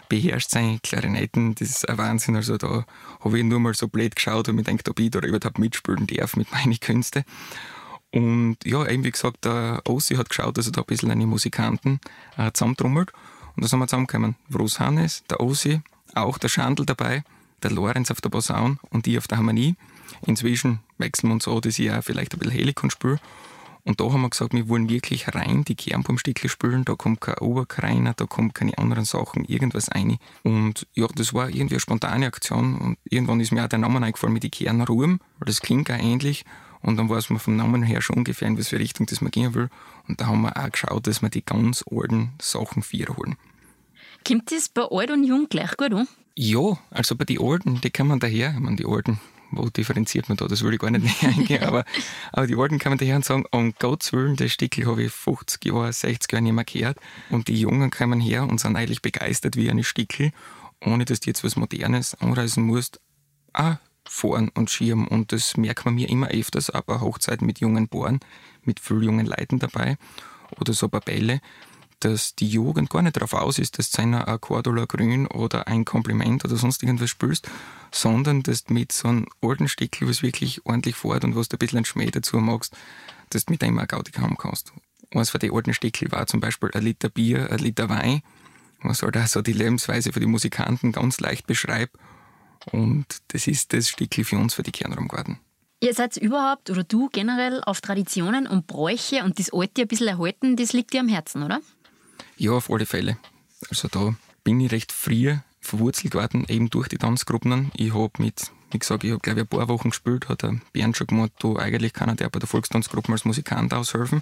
Beherrscht 0.08 0.52
seine 0.52 0.80
Klarinetten, 0.80 1.56
das 1.56 1.70
ist 1.72 1.90
ein 1.90 1.98
Wahnsinn. 1.98 2.38
Also 2.38 2.58
da 2.58 2.86
habe 3.20 3.38
ich 3.38 3.44
nur 3.44 3.60
mal 3.60 3.74
so 3.74 3.90
blöd 3.90 4.16
geschaut 4.16 4.48
und 4.48 4.56
mir 4.56 4.64
gedacht, 4.64 4.88
ob 4.88 4.98
ich 4.98 5.12
da 5.12 5.20
überhaupt 5.20 5.60
mitspielen 5.60 6.08
darf 6.08 6.38
mit 6.38 6.50
meinen 6.54 6.80
Künsten. 6.80 7.26
Und 8.12 8.58
ja, 8.66 8.88
eben 8.88 9.04
wie 9.04 9.12
gesagt, 9.12 9.46
der 9.46 9.82
Ossi 9.86 10.16
hat 10.16 10.30
geschaut, 10.30 10.58
dass 10.58 10.66
er 10.66 10.72
da 10.72 10.82
ein 10.82 10.88
bisschen 10.88 11.12
eine 11.12 11.28
Musikanten 11.28 12.00
äh, 12.38 12.52
zusammentrommelt. 12.52 13.12
Und 13.56 13.64
da 13.64 13.68
sind 13.68 13.80
wir 13.80 13.88
zusammengekommen. 13.88 14.36
Bruce 14.50 14.80
Hannes, 14.80 15.24
der 15.30 15.40
Ossi, 15.40 15.82
auch 16.16 16.38
der 16.38 16.50
Schandl 16.50 16.86
dabei, 16.86 17.24
der 17.62 17.72
Lorenz 17.72 18.10
auf 18.10 18.22
der 18.22 18.30
Posaun 18.30 18.80
und 18.90 19.06
ich 19.06 19.18
auf 19.18 19.28
der 19.28 19.38
Harmonie. 19.38 19.76
Inzwischen 20.26 20.80
wechseln 20.98 21.30
wir 21.30 21.34
uns 21.36 21.44
so, 21.44 21.60
dass 21.60 21.78
ich 21.78 21.92
auch 21.92 22.04
vielleicht 22.04 22.34
ein 22.34 22.40
bisschen 22.40 22.56
Helikon 22.56 22.90
spüre. 22.90 23.20
Und 23.86 24.00
da 24.00 24.06
haben 24.06 24.22
wir 24.22 24.30
gesagt, 24.30 24.54
wir 24.54 24.68
wollen 24.68 24.90
wirklich 24.90 25.34
rein 25.34 25.64
die 25.64 25.76
Kernbaumstücke 25.76 26.50
spülen. 26.50 26.86
Da 26.86 26.96
kommt 26.96 27.22
kein 27.22 27.38
Oberkreiner, 27.38 28.14
da 28.14 28.26
kommt 28.26 28.54
keine 28.54 28.78
anderen 28.78 29.06
Sachen, 29.06 29.46
irgendwas 29.46 29.90
rein. 29.96 30.18
Und 30.44 30.86
ja, 30.94 31.08
das 31.16 31.34
war 31.34 31.50
irgendwie 31.50 31.76
eine 31.76 31.80
spontane 31.80 32.28
Aktion. 32.28 32.78
Und 32.78 32.98
irgendwann 33.04 33.40
ist 33.40 33.52
mir 33.52 33.64
auch 33.64 33.70
der 33.70 33.80
Name 33.80 34.06
eingefallen 34.06 34.34
mit 34.34 34.44
die 34.44 34.50
Kernruhm, 34.50 35.20
weil 35.40 35.46
das 35.46 35.62
klingt 35.62 35.90
auch 35.90 35.98
ähnlich. 35.98 36.46
Und 36.82 36.98
dann 36.98 37.10
weiß 37.10 37.30
man 37.30 37.40
vom 37.40 37.56
Namen 37.56 37.84
her 37.84 38.02
schon 38.02 38.18
ungefähr, 38.18 38.48
in 38.48 38.58
für 38.58 38.80
Richtung 38.80 39.06
das 39.06 39.22
man 39.22 39.32
gehen 39.32 39.54
will. 39.54 39.70
Und 40.08 40.22
da 40.22 40.28
haben 40.28 40.42
wir 40.42 40.56
auch 40.56 40.72
geschaut, 40.72 41.08
dass 41.08 41.22
wir 41.22 41.30
die 41.30 41.44
ganz 41.44 41.84
alten 41.92 42.34
Sachen 42.42 42.84
holen. 42.84 43.36
Kommt 44.26 44.52
das 44.52 44.70
bei 44.70 44.84
alt 44.84 45.12
und 45.12 45.24
jung 45.24 45.48
gleich 45.50 45.76
gut 45.78 45.94
an? 45.94 46.08
Ja, 46.36 46.78
also 46.92 47.16
bei 47.16 47.26
den 47.26 47.42
Alten, 47.42 47.82
die 47.82 47.90
kommen 47.90 48.20
daher. 48.20 48.54
Ich 48.54 48.60
meine, 48.60 48.76
die 48.76 48.86
Alten, 48.86 49.20
wo 49.52 49.70
differenziert 49.70 50.30
man 50.30 50.38
da? 50.38 50.48
Das 50.48 50.64
will 50.64 50.74
ich 50.74 50.80
gar 50.80 50.92
nicht 50.92 51.04
näher 51.04 51.34
eingehen. 51.38 51.64
aber, 51.64 51.84
aber 52.32 52.48
die 52.48 52.56
Alten 52.56 52.80
kommen 52.80 52.98
daher 52.98 53.18
und 53.18 53.26
sagen, 53.26 53.46
um 53.52 53.74
Gottes 53.78 54.14
Willen, 54.14 54.36
das 54.36 54.52
Stickel 54.52 54.86
habe 54.86 55.04
ich 55.04 55.12
50 55.12 55.66
Jahre, 55.66 55.92
60 55.92 56.32
Jahre 56.32 56.44
nicht 56.44 56.54
mehr 56.54 56.64
gehört. 56.64 56.98
Und 57.30 57.48
die 57.48 57.60
Jungen 57.60 57.92
kommen 57.92 58.22
her 58.22 58.44
und 58.44 58.60
sind 58.60 58.76
eigentlich 58.76 59.02
begeistert 59.02 59.56
wie 59.56 59.70
eine 59.70 59.84
Stickel, 59.84 60.32
ohne 60.82 61.06
dass 61.06 61.20
du 61.20 61.30
jetzt 61.30 61.44
was 61.44 61.56
Modernes 61.56 62.16
anreisen 62.16 62.64
musst. 62.64 63.02
Ah, 63.54 63.78
fahren 64.10 64.50
und 64.56 64.70
schirmen. 64.70 65.08
Und 65.08 65.32
das 65.32 65.56
merkt 65.58 65.86
man 65.86 65.96
mir 65.96 66.10
immer 66.10 66.30
öfters, 66.30 66.70
auch 66.70 66.82
bei 66.82 67.00
Hochzeiten 67.00 67.46
mit 67.46 67.60
jungen 67.60 67.88
Bohren, 67.88 68.20
mit 68.64 68.80
vielen 68.80 69.04
jungen 69.04 69.26
Leuten 69.26 69.60
dabei 69.60 69.98
oder 70.60 70.74
so 70.74 70.88
Bälle, 70.90 71.42
dass 72.00 72.34
die 72.36 72.48
Jugend 72.48 72.90
gar 72.90 73.02
nicht 73.02 73.18
darauf 73.18 73.34
aus 73.34 73.60
ist, 73.60 73.78
dass 73.78 73.92
du 73.92 74.02
einer 74.02 74.28
ein 74.28 74.40
Cordula 74.40 74.86
Grün 74.86 75.28
oder 75.28 75.68
ein 75.68 75.86
Kompliment 75.86 76.46
oder 76.46 76.56
sonst 76.56 76.82
irgendwas 76.82 77.10
spürst, 77.10 77.50
sondern 77.92 78.42
dass 78.42 78.64
du 78.64 78.74
mit 78.74 78.92
so 78.92 79.10
einem 79.10 79.26
alten 79.42 79.68
Stickel, 79.68 80.08
was 80.08 80.24
wirklich 80.24 80.66
ordentlich 80.66 80.96
fährt 80.96 81.24
und 81.24 81.36
was 81.36 81.50
du 81.50 81.56
ein 81.56 81.60
bisschen 81.60 81.78
einen 81.78 81.86
Schmäh 81.86 82.10
dazu 82.10 82.38
magst, 82.38 82.76
dass 83.30 83.46
du 83.46 83.54
mit 83.54 83.62
dem 83.62 83.78
auch 83.80 83.88
Gaudi 83.88 84.12
haben 84.14 84.38
kannst. 84.38 84.74
Eines 85.12 85.30
von 85.30 85.40
den 85.40 85.54
alten 85.54 85.74
Stickel 85.74 86.12
war 86.12 86.26
zum 86.28 86.40
Beispiel 86.40 86.70
ein 86.74 86.84
Liter 86.84 87.10
Bier, 87.10 87.52
ein 87.52 87.60
Liter 87.60 87.90
Wein, 87.90 88.22
was 88.82 89.02
halt 89.02 89.18
auch 89.18 89.28
so 89.28 89.42
die 89.42 89.54
Lebensweise 89.54 90.14
für 90.14 90.20
die 90.20 90.26
Musikanten 90.26 90.92
ganz 90.92 91.20
leicht 91.20 91.48
beschreibt. 91.48 91.96
Und 92.72 93.06
das 93.30 93.48
ist 93.48 93.74
das 93.74 93.90
Stickel 93.90 94.24
für 94.24 94.38
uns 94.38 94.54
für 94.54 94.64
die 94.64 94.72
Kernraumgarten. 94.72 95.40
Ihr 95.82 95.94
seid 95.94 96.18
überhaupt 96.18 96.70
oder 96.70 96.84
du 96.84 97.08
generell 97.10 97.62
auf 97.64 97.80
Traditionen 97.80 98.48
und 98.48 98.68
Bräuche 98.68 99.24
und 99.24 99.40
das 99.40 99.54
Alte 99.54 99.84
ein 99.84 99.88
bisschen 99.88 100.10
erhalten, 100.10 100.58
das 100.58 100.74
liegt 100.74 100.94
dir 100.94 101.00
am 101.00 101.08
Herzen, 101.08 101.42
oder? 101.42 101.62
Ja, 102.38 102.52
auf 102.52 102.70
alle 102.70 102.86
Fälle. 102.86 103.18
Also 103.70 103.88
da 103.88 104.14
bin 104.44 104.60
ich 104.60 104.72
recht 104.72 104.92
früh 104.92 105.38
verwurzelt 105.62 106.16
worden, 106.16 106.46
eben 106.50 106.70
durch 106.70 106.90
die 106.90 106.98
Tanzgruppen. 106.98 107.72
Ich 107.76 107.94
habe 107.94 108.12
mit, 108.18 108.52
wie 108.72 108.80
gesagt, 108.80 109.04
ich 109.04 109.12
habe 109.12 109.22
glaube 109.22 109.40
ich 109.42 109.46
ein 109.46 109.48
paar 109.48 109.70
Wochen 109.70 109.92
gespielt, 109.92 110.28
hat 110.28 110.44
der 110.44 110.60
Bernd 110.74 110.98
schon 110.98 111.08
gemeint, 111.08 111.32
du 111.40 111.58
eigentlich 111.58 111.94
kann 111.94 112.16
der 112.18 112.30
bei 112.30 112.40
der 112.40 112.48
Volkstanzgruppe 112.48 113.12
als 113.12 113.26
Musikant 113.26 113.74
aushelfen. 113.74 114.22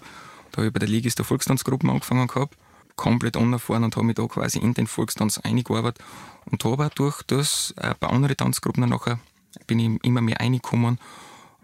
Da 0.52 0.58
habe 0.58 0.68
ich 0.68 0.74
bei 0.74 0.80
der 0.80 0.90
Ligis 0.90 1.16
der 1.16 1.26
Volkstanzgruppe 1.26 1.90
angefangen 1.90 2.28
gehabt, 2.28 2.56
komplett 2.98 3.38
unerfahren 3.38 3.86
und 3.86 3.96
habe 3.96 4.06
mich 4.06 4.16
da 4.16 4.28
quasi 4.28 4.60
in 4.60 4.74
den 4.74 4.88
Volkstanz 4.88 5.38
eingearbeitet 5.38 6.04
und 6.52 6.64
habe 6.66 6.88
auch 6.88 6.94
durch 6.94 7.24
das 7.24 7.74
ein 7.78 7.96
paar 7.96 8.12
andere 8.12 8.36
Tanzgruppen 8.36 8.90
nachher 8.90 9.20
bin 9.66 9.80
ich 9.80 10.04
immer 10.04 10.22
mehr 10.22 10.40
reingekommen, 10.40 11.00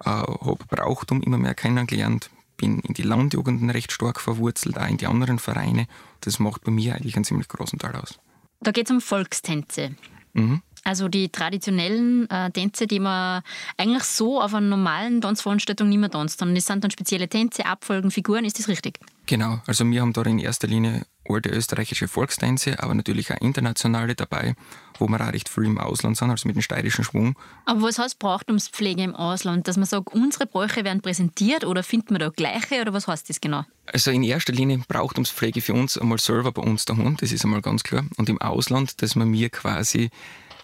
äh, 0.05 0.09
habe 0.09 0.57
Brauchtum 0.69 1.21
immer 1.21 1.37
mehr 1.37 1.53
kennengelernt, 1.53 2.29
bin 2.57 2.79
in 2.79 2.93
die 2.93 3.03
Landjugenden 3.03 3.69
recht 3.69 3.91
stark 3.91 4.21
verwurzelt, 4.21 4.77
auch 4.77 4.87
in 4.87 4.97
die 4.97 5.07
anderen 5.07 5.39
Vereine. 5.39 5.87
Das 6.21 6.39
macht 6.39 6.63
bei 6.63 6.71
mir 6.71 6.95
eigentlich 6.95 7.15
einen 7.15 7.25
ziemlich 7.25 7.47
großen 7.47 7.79
Teil 7.79 7.95
aus. 7.95 8.19
Da 8.61 8.71
geht 8.71 8.87
es 8.87 8.91
um 8.91 9.01
Volkstänze. 9.01 9.95
Mhm. 10.33 10.61
Also 10.83 11.07
die 11.07 11.29
traditionellen 11.29 12.29
äh, 12.29 12.51
Tänze, 12.51 12.87
die 12.87 12.99
man 12.99 13.41
eigentlich 13.77 14.03
so 14.03 14.41
auf 14.41 14.53
einer 14.53 14.67
normalen 14.67 15.21
Tanzveranstaltung 15.21 15.87
nicht 15.87 15.99
mehr 15.99 16.11
tanzt, 16.11 16.39
sondern 16.39 16.57
es 16.57 16.65
sind 16.65 16.83
dann 16.83 16.91
spezielle 16.91 17.29
Tänze, 17.29 17.65
Abfolgen, 17.65 18.11
Figuren, 18.11 18.43
ist 18.43 18.59
das 18.59 18.67
richtig? 18.67 18.99
Genau, 19.25 19.61
also 19.65 19.89
wir 19.89 20.01
haben 20.01 20.11
da 20.11 20.21
in 20.23 20.39
erster 20.39 20.67
Linie 20.67 21.05
alte 21.29 21.49
österreichische 21.49 22.09
Volkstänze, 22.09 22.83
aber 22.83 22.93
natürlich 22.93 23.31
auch 23.31 23.39
internationale 23.39 24.15
dabei, 24.15 24.55
wo 24.99 25.07
wir 25.07 25.21
auch 25.21 25.31
recht 25.31 25.47
viel 25.47 25.63
im 25.63 25.77
Ausland 25.77 26.17
sind, 26.17 26.29
also 26.29 26.47
mit 26.47 26.57
dem 26.57 26.61
steirischen 26.61 27.05
Schwung. 27.05 27.37
Aber 27.65 27.83
was 27.83 27.97
heißt 27.97 28.19
Brauchtumspflege 28.19 29.01
im 29.01 29.15
Ausland? 29.15 29.67
Dass 29.67 29.77
man 29.77 29.85
sagt, 29.85 30.13
unsere 30.13 30.45
Bräuche 30.45 30.83
werden 30.83 31.01
präsentiert 31.01 31.63
oder 31.63 31.83
findet 31.83 32.11
man 32.11 32.19
da 32.19 32.29
gleiche 32.29 32.81
oder 32.81 32.93
was 32.93 33.07
heißt 33.07 33.29
das 33.29 33.39
genau? 33.39 33.63
Also 33.85 34.11
in 34.11 34.23
erster 34.23 34.51
Linie 34.51 34.81
Brauchtumspflege 34.87 35.61
für 35.61 35.73
uns 35.73 35.97
einmal 35.97 36.19
selber 36.19 36.51
bei 36.51 36.61
uns 36.61 36.83
daheim, 36.85 37.15
das 37.17 37.31
ist 37.31 37.45
einmal 37.45 37.61
ganz 37.61 37.83
klar. 37.83 38.03
Und 38.17 38.27
im 38.27 38.41
Ausland, 38.41 39.01
dass 39.01 39.15
man 39.15 39.29
mir 39.29 39.49
quasi 39.49 40.09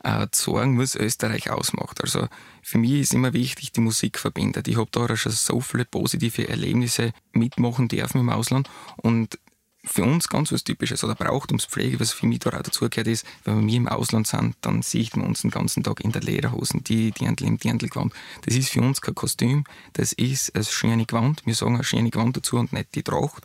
äh, 0.03 0.27
sagen, 0.31 0.79
was 0.79 0.95
Österreich 0.95 1.49
ausmacht. 1.49 2.01
Also 2.01 2.27
für 2.61 2.77
mich 2.77 2.93
ist 2.93 3.13
immer 3.13 3.33
wichtig, 3.33 3.71
die 3.71 3.81
Musik 3.81 4.19
verbindet. 4.19 4.67
Ich 4.67 4.77
habe 4.77 4.89
da 4.91 5.15
schon 5.15 5.31
so 5.31 5.59
viele 5.59 5.85
positive 5.85 6.47
Erlebnisse 6.47 7.11
mitmachen 7.33 7.87
dürfen 7.87 8.21
im 8.21 8.29
Ausland 8.29 8.69
und 8.97 9.39
für 9.85 10.03
uns 10.03 10.27
ganz 10.27 10.51
was 10.51 10.63
Typisches 10.63 11.03
oder 11.03 11.15
Brauchtumspflege, 11.15 11.99
was 11.99 12.11
für 12.11 12.27
mich 12.27 12.39
da 12.39 12.49
auch 12.49 12.61
dazugehört 12.61 13.07
ist, 13.07 13.25
wenn 13.45 13.65
wir 13.65 13.75
im 13.75 13.87
Ausland 13.87 14.27
sind, 14.27 14.55
dann 14.61 14.81
sieht 14.81 15.15
man 15.15 15.25
uns 15.25 15.41
den 15.41 15.51
ganzen 15.51 15.83
Tag 15.83 16.01
in 16.01 16.11
der 16.11 16.21
Lederhosen, 16.21 16.83
die 16.83 17.11
Dirndl 17.11 17.45
im 17.45 17.57
Dirndlgewand. 17.57 18.13
Das 18.45 18.55
ist 18.55 18.69
für 18.69 18.81
uns 18.81 19.01
kein 19.01 19.15
Kostüm, 19.15 19.63
das 19.93 20.11
ist 20.13 20.55
ein 20.55 20.65
schöne 20.65 21.05
Gewand. 21.05 21.45
Wir 21.45 21.55
sagen 21.55 21.77
ein 21.77 21.83
schöne 21.83 22.09
Gewand 22.09 22.35
dazu 22.35 22.57
und 22.57 22.73
nicht 22.73 22.93
die 22.93 23.03
Tracht. 23.03 23.43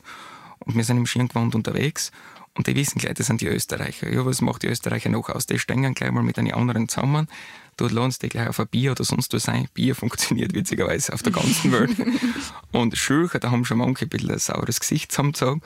Und 0.59 0.77
wir 0.77 0.85
sind 0.85 0.97
im 0.97 1.07
schönen 1.07 1.29
Gewand 1.29 1.55
unterwegs 1.55 2.11
und 2.57 2.69
die 2.69 2.77
wissen 2.77 2.99
gleich, 2.99 3.15
das 3.15 3.27
sind 3.27 3.41
die 3.41 3.49
Österreicher. 3.49 4.13
Ja, 4.13 4.25
was 4.25 4.41
macht 4.41 4.63
die 4.63 4.69
Österreicher 4.69 5.09
noch 5.09 5.29
aus? 5.29 5.47
Die 5.47 5.59
stehen 5.59 5.93
gleich 5.95 6.13
mal 6.13 6.23
mit 6.23 6.39
einem 6.39 6.55
anderen 6.55 6.89
zusammen. 6.89 7.27
Dort 7.77 7.91
laden 7.91 8.13
sie 8.13 8.29
gleich 8.29 8.49
auf 8.49 8.61
ein 8.61 8.69
Bier 8.69 8.93
oder 8.93 9.03
sonst 9.03 9.33
was 9.33 9.49
ein. 9.49 9.69
Bier 9.75 9.95
funktioniert 9.97 10.55
witzigerweise 10.55 11.13
auf 11.13 11.23
der 11.23 11.33
ganzen 11.33 11.73
Welt. 11.73 11.97
und 12.73 12.97
Schülcher, 12.97 13.41
da 13.41 13.51
haben 13.51 13.65
schon 13.65 13.79
manche 13.79 14.07
ein 14.07 14.09
bisschen 14.09 14.31
ein 14.31 14.39
saures 14.39 14.79
Gesicht 14.79 15.11
zusammengezogen. 15.11 15.63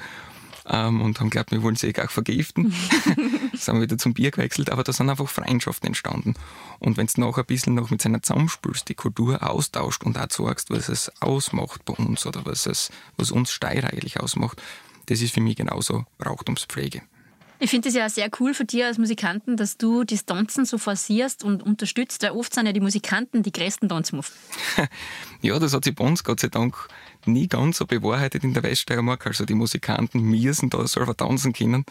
Ähm, 0.71 1.01
und 1.01 1.19
haben 1.19 1.31
geglaubt, 1.31 1.51
wir 1.51 1.63
wollen 1.63 1.77
sie 1.77 1.95
auch 1.99 2.11
vergiften. 2.11 2.75
sind 3.55 3.75
wir 3.75 3.83
wieder 3.83 3.99
zum 3.99 4.15
Bier 4.15 4.31
gewechselt, 4.31 4.71
aber 4.71 4.85
da 4.85 4.93
sind 4.93 5.09
einfach 5.09 5.29
Freundschaften 5.29 5.89
entstanden. 5.89 6.35
Und 6.79 6.97
wenn 6.97 7.07
du 7.07 7.21
nachher 7.21 7.43
ein 7.43 7.47
bisschen 7.47 7.75
noch 7.75 7.91
mit 7.91 8.03
seiner 8.03 8.23
zusammenspülst, 8.23 8.89
die 8.89 8.95
Kultur 8.95 9.43
austauscht 9.49 10.05
und 10.05 10.19
auch 10.19 10.31
sagst, 10.31 10.71
was 10.71 10.89
es 10.89 11.11
ausmacht 11.21 11.85
bei 11.85 11.95
uns 11.95 12.27
oder 12.27 12.45
was, 12.45 12.67
es, 12.67 12.91
was 13.17 13.31
uns 13.31 13.51
Steirer 13.51 13.91
eigentlich 13.93 14.21
ausmacht, 14.21 14.63
das 15.09 15.23
ist 15.23 15.35
für 15.35 15.41
mich 15.41 15.57
genauso 15.57 16.05
Brauchtumspflege. 16.19 17.03
Ich 17.61 17.71
finde 17.71 17.89
es 17.89 17.97
ja 17.97 18.09
sehr 18.09 18.31
cool 18.39 18.55
für 18.55 18.65
dich 18.65 18.85
als 18.85 18.99
Musikanten, 18.99 19.57
dass 19.57 19.77
du 19.77 20.05
die 20.05 20.17
Tanzen 20.19 20.65
so 20.65 20.79
forcierst 20.79 21.43
und 21.43 21.61
unterstützt, 21.61 22.23
weil 22.23 22.31
oft 22.31 22.55
sind 22.55 22.67
ja 22.67 22.73
die 22.73 22.81
Musikanten 22.81 23.43
die 23.43 23.51
größten 23.51 23.89
Tanzmoves. 23.89 24.33
ja, 25.43 25.59
das 25.59 25.75
hat 25.75 25.85
sich 25.85 25.95
bei 25.95 26.05
uns 26.05 26.23
Gott 26.23 26.39
sei 26.39 26.49
Dank 26.49 26.77
nie 27.27 27.49
ganz 27.49 27.79
so 27.79 27.87
bewahrheitet 27.87 28.45
in 28.45 28.55
der 28.55 28.63
Weststeiermark. 28.63 29.27
Also 29.27 29.45
die 29.45 29.55
Musikanten 29.55 30.21
müssen 30.21 30.71
da 30.71 30.87
selber 30.87 31.17
tanzen 31.17 31.53
können, 31.53 31.85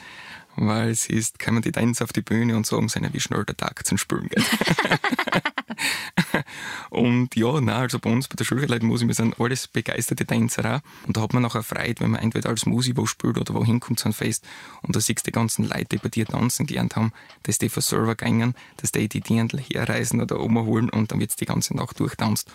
weil 0.58 0.89
es 0.89 1.08
ist, 1.08 1.39
kommen 1.39 1.62
die 1.62 1.72
Tänzer 1.72 2.04
auf 2.04 2.13
die 2.13 2.22
Bühne 2.22 2.58
und 2.58 2.65
sagen, 2.65 2.89
wie 3.12 3.20
schnell 3.20 3.46
der 3.46 3.56
Tag 3.56 3.86
zum 3.86 3.98
Spülen 3.98 4.28
geht. 4.28 4.43
und 6.89 7.36
ja, 7.36 7.62
nein, 7.62 7.76
also 7.76 8.00
bei 8.00 8.12
uns 8.12 8.28
bei 8.28 8.36
der 8.36 8.43
Schulleitmusik, 8.43 9.08
wir 9.08 9.15
sind 9.15 9.39
alles 9.39 9.67
begeisterte 9.67 10.26
Tänzer 10.26 10.78
auch. 10.78 11.06
Und 11.06 11.15
da 11.15 11.22
hat 11.22 11.34
man 11.34 11.43
nachher 11.43 11.63
Freude, 11.63 12.02
wenn 12.02 12.12
man 12.12 12.22
entweder 12.22 12.50
als 12.50 12.65
Musik 12.65 12.98
wo 12.98 13.06
spielt 13.06 13.38
oder 13.38 13.54
wohin 13.54 13.80
kommt 13.80 14.00
zu 14.00 14.06
einem 14.06 14.13
Fest 14.13 14.46
und 14.82 14.96
da 14.96 15.00
siehst 15.00 15.26
du 15.26 15.32
die 15.32 15.32
ganzen 15.32 15.65
Leute, 15.65 15.86
die 15.91 15.98
bei 15.98 16.10
dir 16.10 16.26
tanzen 16.26 16.65
gelernt 16.65 16.96
haben, 16.96 17.13
dass 17.43 17.60
die 17.60 17.70
von 17.70 17.84
selber 17.84 18.15
gängen, 18.15 18.56
dass 18.78 18.91
die 18.91 19.08
die 19.08 19.22
Dirndl 19.22 19.60
herreisen 19.60 20.22
oder 20.22 20.39
holen 20.39 20.89
und 20.89 21.12
dann 21.12 21.20
wird 21.20 21.39
die 21.39 21.46
ganze 21.46 21.76
Nacht 21.76 22.00
durchtanzt. 22.00 22.50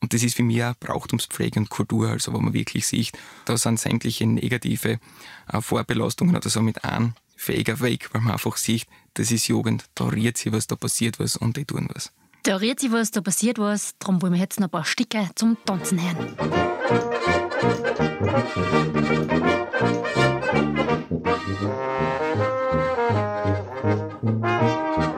Und 0.00 0.14
das 0.14 0.22
ist 0.22 0.36
für 0.36 0.42
mich 0.42 0.64
auch 0.64 0.74
Brauchtumspflege 0.80 1.60
und 1.60 1.68
Kultur, 1.68 2.08
also 2.08 2.32
wo 2.32 2.38
man 2.38 2.54
wirklich 2.54 2.86
sieht, 2.86 3.12
da 3.44 3.58
sind 3.58 3.78
sämtliche 3.78 4.26
negative 4.26 4.98
äh, 5.52 5.60
Vorbelastungen 5.60 6.36
oder 6.36 6.48
so 6.48 6.62
mit 6.62 6.84
einem 6.84 7.14
fähiger 7.40 7.80
Weg, 7.80 8.12
weil 8.12 8.20
man 8.20 8.34
einfach 8.34 8.56
sieht, 8.56 8.86
das 9.14 9.30
ist 9.30 9.48
Jugend, 9.48 9.84
da 9.94 10.04
rührt 10.04 10.36
sich 10.36 10.52
was, 10.52 10.66
da 10.66 10.76
passiert 10.76 11.18
was 11.18 11.36
und 11.36 11.56
die 11.56 11.64
tun 11.64 11.88
was. 11.92 12.12
Da 12.42 12.56
rührt 12.56 12.80
sich 12.80 12.92
was, 12.92 13.10
da 13.10 13.20
passiert 13.20 13.58
was, 13.58 13.94
darum 13.98 14.22
wollen 14.22 14.34
wir 14.34 14.40
jetzt 14.40 14.60
noch 14.60 14.68
ein 14.68 14.70
paar 14.70 14.84
Stücke 14.84 15.28
zum 15.34 15.56
Tanzen 15.64 16.00
hören. 16.00 16.36
Die 24.22 25.09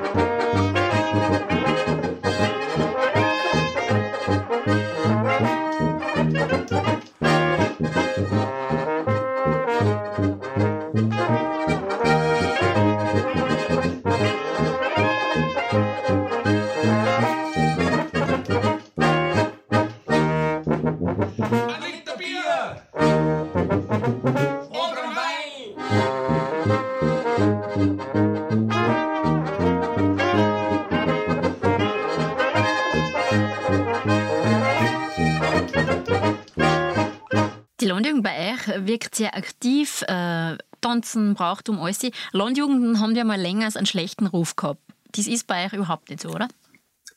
wirkt 39.13 39.17
sehr 39.17 39.37
aktiv. 39.37 40.03
Äh, 40.09 40.57
Tanzen, 40.81 41.35
Brauchtum, 41.35 41.79
alles. 41.79 42.01
Landjugenden 42.33 43.01
haben 43.01 43.15
ja 43.15 43.25
mal 43.25 43.41
länger 43.41 43.69
einen 43.77 43.87
schlechten 43.87 44.27
Ruf 44.27 44.57
gehabt. 44.57 44.81
Das 45.13 45.27
ist 45.27 45.47
bei 45.47 45.67
euch 45.67 45.73
überhaupt 45.73 46.11
nicht 46.11 46.23
so, 46.23 46.31
oder? 46.31 46.49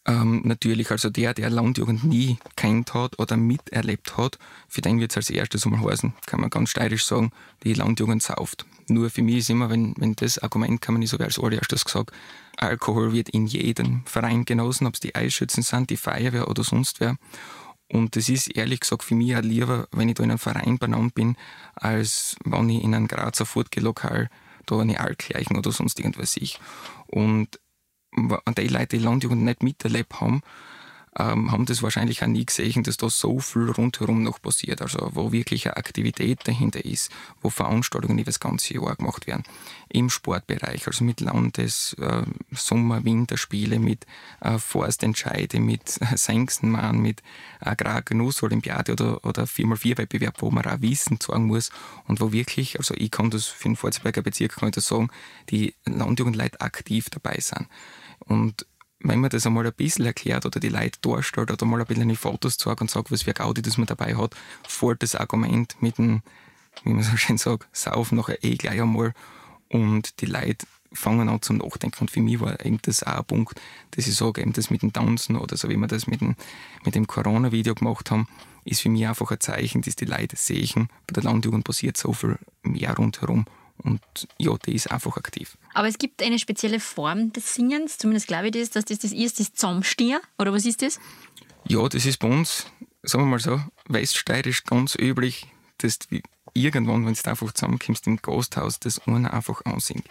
Ähm, 0.07 0.41
natürlich, 0.43 0.91
also 0.91 1.09
der, 1.09 1.33
der 1.33 1.49
Landjugend 1.49 2.03
nie 2.03 2.37
kennt 2.55 2.93
hat 2.93 3.17
oder 3.17 3.37
miterlebt 3.37 4.17
hat, 4.17 4.37
für 4.67 4.81
den 4.81 4.99
wird 4.99 5.11
es 5.11 5.17
als 5.17 5.29
erstes 5.31 5.65
einmal 5.65 5.91
heißen, 5.91 6.13
kann 6.27 6.41
man 6.41 6.51
ganz 6.51 6.69
steirisch 6.69 7.05
sagen, 7.05 7.31
die 7.63 7.73
Landjugend 7.73 8.21
sauft. 8.21 8.67
Nur 8.87 9.09
für 9.09 9.23
mich 9.23 9.37
ist 9.37 9.49
immer, 9.49 9.71
wenn, 9.71 9.95
wenn 9.97 10.15
das 10.15 10.37
Argument 10.37 10.79
kann 10.79 10.93
man 10.93 10.99
nicht 10.99 11.09
so 11.09 11.17
als 11.17 11.39
allererstes 11.39 11.85
gesagt, 11.85 12.11
Alkohol 12.57 13.13
wird 13.13 13.29
in 13.29 13.47
jedem 13.47 14.05
Verein 14.05 14.45
genossen, 14.45 14.85
ob 14.85 14.93
es 14.93 14.99
die 14.99 15.15
Eisschützen 15.15 15.63
sind, 15.63 15.89
die 15.89 15.97
Feuerwehr 15.97 16.49
oder 16.49 16.63
sonst 16.63 16.99
wer. 16.99 17.17
Und 17.91 18.15
das 18.15 18.29
ist 18.29 18.47
ehrlich 18.55 18.79
gesagt 18.79 19.03
für 19.03 19.15
mich 19.15 19.35
auch 19.35 19.41
lieber, 19.41 19.87
wenn 19.91 20.09
ich 20.09 20.15
da 20.15 20.23
in 20.23 20.31
einem 20.31 20.39
Verein 20.39 20.77
benannt 20.79 21.13
bin, 21.13 21.37
als 21.75 22.35
wenn 22.43 22.69
ich 22.69 22.83
in 22.83 22.95
einem 22.95 23.07
Grazer 23.07 23.45
Furtgelokal 23.45 24.29
da 24.65 24.79
eine 24.79 24.99
Altkleichen 24.99 25.57
oder 25.57 25.71
sonst 25.71 25.99
irgendwas 25.99 26.37
ich. 26.37 26.59
Und 27.07 27.59
die 28.15 28.67
Leute, 28.67 28.97
die 28.97 29.03
Landjugend 29.03 29.43
nicht 29.43 29.61
miterlebt 29.61 30.19
haben, 30.19 30.41
ähm, 31.17 31.51
haben 31.51 31.65
das 31.65 31.81
wahrscheinlich 31.81 32.23
auch 32.23 32.27
nie 32.27 32.45
gesehen, 32.45 32.83
dass 32.83 32.97
da 32.97 33.09
so 33.09 33.39
viel 33.39 33.69
rundherum 33.69 34.23
noch 34.23 34.41
passiert. 34.41 34.81
Also 34.81 35.11
wo 35.13 35.31
wirklich 35.31 35.65
eine 35.65 35.77
Aktivität 35.77 36.39
dahinter 36.45 36.83
ist, 36.83 37.11
wo 37.41 37.49
Veranstaltungen 37.49 38.17
über 38.17 38.25
das 38.25 38.39
ganze 38.39 38.73
Jahr 38.73 38.95
gemacht 38.95 39.27
werden. 39.27 39.43
Im 39.89 40.09
Sportbereich, 40.09 40.87
also 40.87 41.03
mit 41.03 41.21
Landes-, 41.21 41.95
äh, 41.99 42.23
Sommer-, 42.51 43.05
Winterspiele, 43.05 43.79
mit 43.79 44.05
äh, 44.41 44.57
Forstentscheide, 44.57 45.59
mit 45.59 45.99
äh, 46.01 46.93
mit 46.93 47.23
Agrargenussolympiade 47.59 48.91
oder, 48.91 49.25
oder 49.25 49.43
4x4-Wettbewerb, 49.43 50.41
wo 50.41 50.51
man 50.51 50.65
auch 50.65 50.81
Wissen 50.81 51.19
zeigen 51.19 51.45
muss 51.45 51.71
und 52.07 52.19
wo 52.19 52.31
wirklich, 52.31 52.77
also 52.77 52.93
ich 52.95 53.11
kann 53.11 53.29
das 53.29 53.45
für 53.45 53.69
den 53.69 53.75
Pforzberger 53.75 54.21
Bezirk 54.21 54.55
kann 54.55 54.69
ich 54.69 54.75
das 54.75 54.87
sagen, 54.87 55.09
die 55.49 55.75
Landjugendleute 55.85 56.61
aktiv 56.61 57.09
dabei 57.09 57.37
sind. 57.39 57.67
Und 58.19 58.65
wenn 59.07 59.19
man 59.19 59.29
das 59.29 59.45
einmal 59.45 59.65
ein 59.65 59.73
bisschen 59.73 60.05
erklärt 60.05 60.45
oder 60.45 60.59
die 60.59 60.69
Leute 60.69 60.99
darstellt 61.01 61.51
oder 61.51 61.65
mal 61.65 61.79
ein 61.79 61.85
bisschen 61.85 62.09
die 62.09 62.15
Fotos 62.15 62.57
zeigt 62.57 62.81
und 62.81 62.89
sagt, 62.89 63.11
was 63.11 63.23
für 63.23 63.33
Gaudi 63.33 63.61
das 63.61 63.77
man 63.77 63.87
dabei 63.87 64.15
hat, 64.15 64.35
fällt 64.67 65.03
das 65.03 65.15
Argument 65.15 65.75
mit 65.79 65.97
dem, 65.97 66.21
wie 66.83 66.93
man 66.93 67.03
so 67.03 67.15
schön 67.17 67.37
sagt, 67.37 67.67
Sauf 67.71 68.11
nachher 68.11 68.43
eh 68.43 68.55
gleich 68.55 68.81
einmal 68.81 69.13
und 69.69 70.21
die 70.21 70.25
Leute 70.25 70.65
fangen 70.91 71.29
an 71.29 71.41
zum 71.41 71.57
Nachdenken. 71.57 72.01
Und 72.01 72.11
für 72.11 72.21
mich 72.21 72.39
war 72.39 72.63
eben 72.65 72.79
das 72.83 73.03
auch 73.03 73.17
ein 73.17 73.25
Punkt, 73.25 73.61
dass 73.91 74.07
ich 74.07 74.15
sage, 74.15 74.41
eben 74.41 74.53
das 74.53 74.69
mit 74.69 74.81
dem 74.81 74.93
Tanzen 74.93 75.35
oder 75.35 75.57
so 75.57 75.69
wie 75.69 75.77
wir 75.77 75.87
das 75.87 76.07
mit 76.07 76.21
dem, 76.21 76.35
mit 76.83 76.95
dem 76.95 77.05
Corona-Video 77.05 77.75
gemacht 77.75 78.11
haben, 78.11 78.27
ist 78.63 78.81
für 78.81 78.89
mich 78.89 79.05
einfach 79.05 79.29
ein 79.31 79.39
Zeichen, 79.39 79.81
dass 79.81 79.95
die 79.95 80.05
Leute 80.05 80.35
sehen, 80.35 80.89
bei 81.05 81.13
der 81.13 81.23
Landjugend 81.23 81.63
passiert 81.63 81.97
so 81.97 82.13
viel 82.13 82.37
mehr 82.63 82.95
rundherum 82.95 83.45
und 83.85 84.01
ja, 84.37 84.55
die 84.65 84.73
ist 84.73 84.91
einfach 84.91 85.15
aktiv. 85.15 85.57
Aber 85.73 85.87
es 85.87 85.97
gibt 85.97 86.23
eine 86.23 86.39
spezielle 86.39 86.79
Form 86.79 87.31
des 87.31 87.53
Singens, 87.53 87.97
zumindest 87.97 88.27
glaube 88.27 88.47
ich 88.47 88.51
das, 88.51 88.71
dass 88.71 88.85
das 88.85 88.99
das 88.99 89.11
ist, 89.11 89.39
das 89.39 89.53
Zusammenstehen, 89.53 90.19
oder 90.37 90.51
was 90.51 90.65
ist 90.65 90.81
das? 90.81 90.99
Ja, 91.67 91.87
das 91.87 92.05
ist 92.05 92.17
bei 92.17 92.27
uns, 92.27 92.65
sagen 93.03 93.25
wir 93.25 93.29
mal 93.29 93.39
so, 93.39 93.61
weststeirisch 93.87 94.63
ganz 94.63 94.95
üblich, 94.95 95.47
dass 95.77 95.99
du 95.99 96.19
irgendwann, 96.53 97.05
wenn 97.05 97.13
du 97.13 97.29
einfach 97.29 97.51
zusammenkommst 97.51 98.07
im 98.07 98.17
Gasthaus, 98.17 98.79
das 98.79 99.05
einer 99.07 99.33
einfach 99.33 99.63
ansingt. 99.65 100.05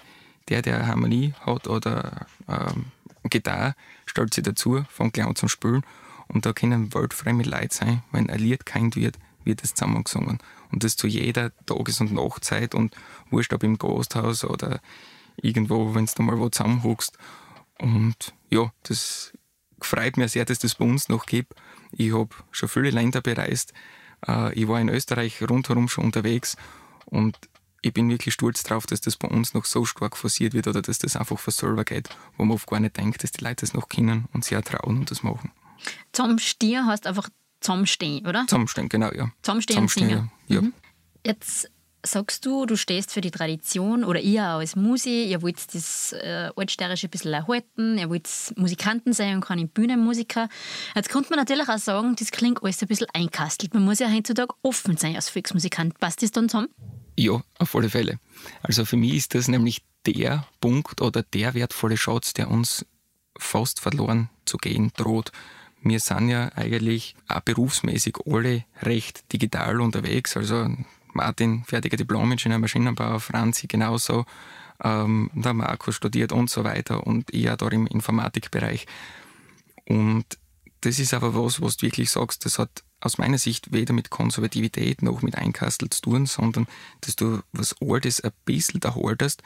Der, 0.48 0.62
der 0.62 0.76
eine 0.76 0.86
Harmonie 0.86 1.34
hat 1.40 1.66
oder 1.68 2.26
ähm, 2.48 2.86
Gitarre, 3.24 3.74
stellt 4.06 4.34
sich 4.34 4.44
dazu, 4.44 4.84
fängt 4.90 5.14
gleich 5.14 5.26
an 5.26 5.36
zum 5.36 5.48
Spielen 5.48 5.82
und 6.28 6.46
da 6.46 6.52
können 6.52 6.94
weltfremde 6.94 7.48
Leute 7.48 7.74
sein, 7.74 8.02
wenn 8.12 8.30
ein 8.30 8.38
Lied 8.38 8.66
kennt 8.66 8.96
wird, 8.96 9.16
wird 9.44 9.62
es 9.62 9.74
zusammengesungen. 9.74 10.38
Und 10.72 10.84
das 10.84 10.96
zu 10.96 11.06
jeder 11.06 11.52
Tages- 11.66 12.00
und 12.00 12.12
Nachtzeit 12.12 12.74
und 12.74 12.94
wurscht 13.30 13.52
ob 13.52 13.62
im 13.62 13.78
Gasthaus 13.78 14.44
oder 14.44 14.80
irgendwo, 15.36 15.94
wenn 15.94 16.06
du 16.06 16.22
mal 16.22 16.38
wo 16.38 16.48
zusammenhuckst. 16.48 17.16
Und 17.78 18.34
ja, 18.50 18.72
das 18.84 19.32
freut 19.80 20.16
mich 20.16 20.32
sehr, 20.32 20.44
dass 20.44 20.58
das 20.58 20.74
bei 20.74 20.84
uns 20.84 21.08
noch 21.08 21.26
gibt. 21.26 21.54
Ich 21.92 22.14
habe 22.14 22.34
schon 22.50 22.68
viele 22.68 22.90
Länder 22.90 23.20
bereist. 23.20 23.72
Äh, 24.26 24.54
ich 24.54 24.68
war 24.68 24.80
in 24.80 24.88
Österreich 24.88 25.42
rundherum 25.48 25.88
schon 25.88 26.04
unterwegs 26.04 26.56
und 27.06 27.36
ich 27.82 27.92
bin 27.92 28.08
wirklich 28.08 28.32
stolz 28.32 28.62
darauf, 28.62 28.86
dass 28.86 29.02
das 29.02 29.16
bei 29.16 29.28
uns 29.28 29.52
noch 29.52 29.66
so 29.66 29.84
stark 29.84 30.16
forciert 30.16 30.54
wird 30.54 30.66
oder 30.66 30.80
dass 30.80 30.98
das 30.98 31.16
einfach 31.16 31.38
von 31.38 31.52
selber 31.52 31.84
geht, 31.84 32.08
wo 32.38 32.44
man 32.44 32.54
oft 32.54 32.66
gar 32.66 32.80
nicht 32.80 32.96
denkt, 32.96 33.22
dass 33.22 33.32
die 33.32 33.44
Leute 33.44 33.66
das 33.66 33.74
noch 33.74 33.90
kennen 33.90 34.26
und 34.32 34.50
auch 34.50 34.62
trauen 34.62 34.98
und 34.98 35.10
das 35.10 35.22
machen. 35.22 35.52
Zum 36.12 36.38
Stier 36.38 36.86
heißt 36.86 37.06
einfach 37.06 37.28
zusammenstehen, 37.64 38.26
oder? 38.26 38.44
Zusammenstehen, 38.46 38.88
genau, 38.88 39.10
ja. 39.12 39.30
Zusammenstehen, 39.42 39.88
Zusammenstehen, 39.88 40.08
singen. 40.08 40.30
ja. 40.48 40.60
Mhm. 40.60 40.72
Jetzt 41.26 41.70
sagst 42.06 42.44
du, 42.44 42.66
du 42.66 42.76
stehst 42.76 43.12
für 43.12 43.20
die 43.20 43.30
Tradition 43.30 44.04
oder 44.04 44.20
ihr 44.20 44.42
auch 44.42 44.58
als 44.58 44.76
Musi, 44.76 45.24
ihr 45.24 45.42
wollt 45.42 45.74
das 45.74 46.12
äh, 46.12 46.50
Altsteirische 46.54 47.06
ein 47.06 47.10
bisschen 47.10 47.32
erhalten, 47.32 47.98
ihr 47.98 48.10
wollt 48.10 48.28
Musikanten 48.56 49.12
sein 49.12 49.36
und 49.36 49.40
keine 49.40 49.66
Bühnenmusiker. 49.66 50.48
Jetzt 50.94 51.08
könnte 51.08 51.30
man 51.30 51.38
natürlich 51.38 51.68
auch 51.68 51.78
sagen, 51.78 52.14
das 52.18 52.30
klingt 52.30 52.62
alles 52.62 52.82
ein 52.82 52.88
bisschen 52.88 53.06
einkastelt. 53.14 53.74
Man 53.74 53.84
muss 53.84 53.98
ja 53.98 54.10
heutzutage 54.10 54.54
offen 54.62 54.96
sein 54.96 55.16
als 55.16 55.30
Volksmusikant. 55.30 55.98
Passt 55.98 56.22
das 56.22 56.30
dann 56.30 56.48
zusammen? 56.48 56.68
Ja, 57.16 57.42
auf 57.58 57.74
alle 57.74 57.88
Fälle. 57.88 58.18
Also 58.62 58.84
für 58.84 58.96
mich 58.96 59.14
ist 59.14 59.34
das 59.34 59.48
nämlich 59.48 59.82
der 60.06 60.46
Punkt 60.60 61.00
oder 61.00 61.22
der 61.22 61.54
wertvolle 61.54 61.96
Schatz, 61.96 62.34
der 62.34 62.50
uns 62.50 62.84
fast 63.38 63.80
verloren 63.80 64.28
zu 64.44 64.58
gehen 64.58 64.92
droht. 64.96 65.32
Wir 65.84 66.00
sind 66.00 66.30
ja 66.30 66.50
eigentlich 66.56 67.14
auch 67.28 67.40
berufsmäßig 67.40 68.16
alle 68.26 68.64
recht 68.82 69.32
digital 69.32 69.80
unterwegs. 69.80 70.36
Also 70.36 70.68
Martin, 71.12 71.62
fertiger 71.64 71.98
Diplom-Ingenieur 71.98 72.58
Maschinenbau, 72.58 73.18
Franzi 73.18 73.66
genauso, 73.66 74.24
ähm, 74.82 75.30
der 75.34 75.52
Marco 75.52 75.92
studiert 75.92 76.32
und 76.32 76.48
so 76.48 76.64
weiter 76.64 77.06
und 77.06 77.32
ich 77.32 77.50
auch 77.50 77.56
da 77.56 77.68
im 77.68 77.86
Informatikbereich. 77.86 78.86
Und 79.86 80.24
das 80.80 80.98
ist 80.98 81.14
aber 81.14 81.34
was, 81.34 81.60
was 81.60 81.76
du 81.76 81.86
wirklich 81.86 82.10
sagst, 82.10 82.44
das 82.44 82.58
hat 82.58 82.82
aus 83.00 83.18
meiner 83.18 83.38
Sicht 83.38 83.72
weder 83.72 83.92
mit 83.92 84.08
Konservativität 84.08 85.02
noch 85.02 85.20
mit 85.20 85.36
Einkastel 85.36 85.90
zu 85.90 86.00
tun, 86.00 86.26
sondern 86.26 86.66
dass 87.02 87.16
du 87.16 87.40
was 87.52 87.76
Altes 87.80 88.22
ein 88.22 88.32
bisschen 88.46 88.80
da 88.80 88.94
haltest, 88.94 89.42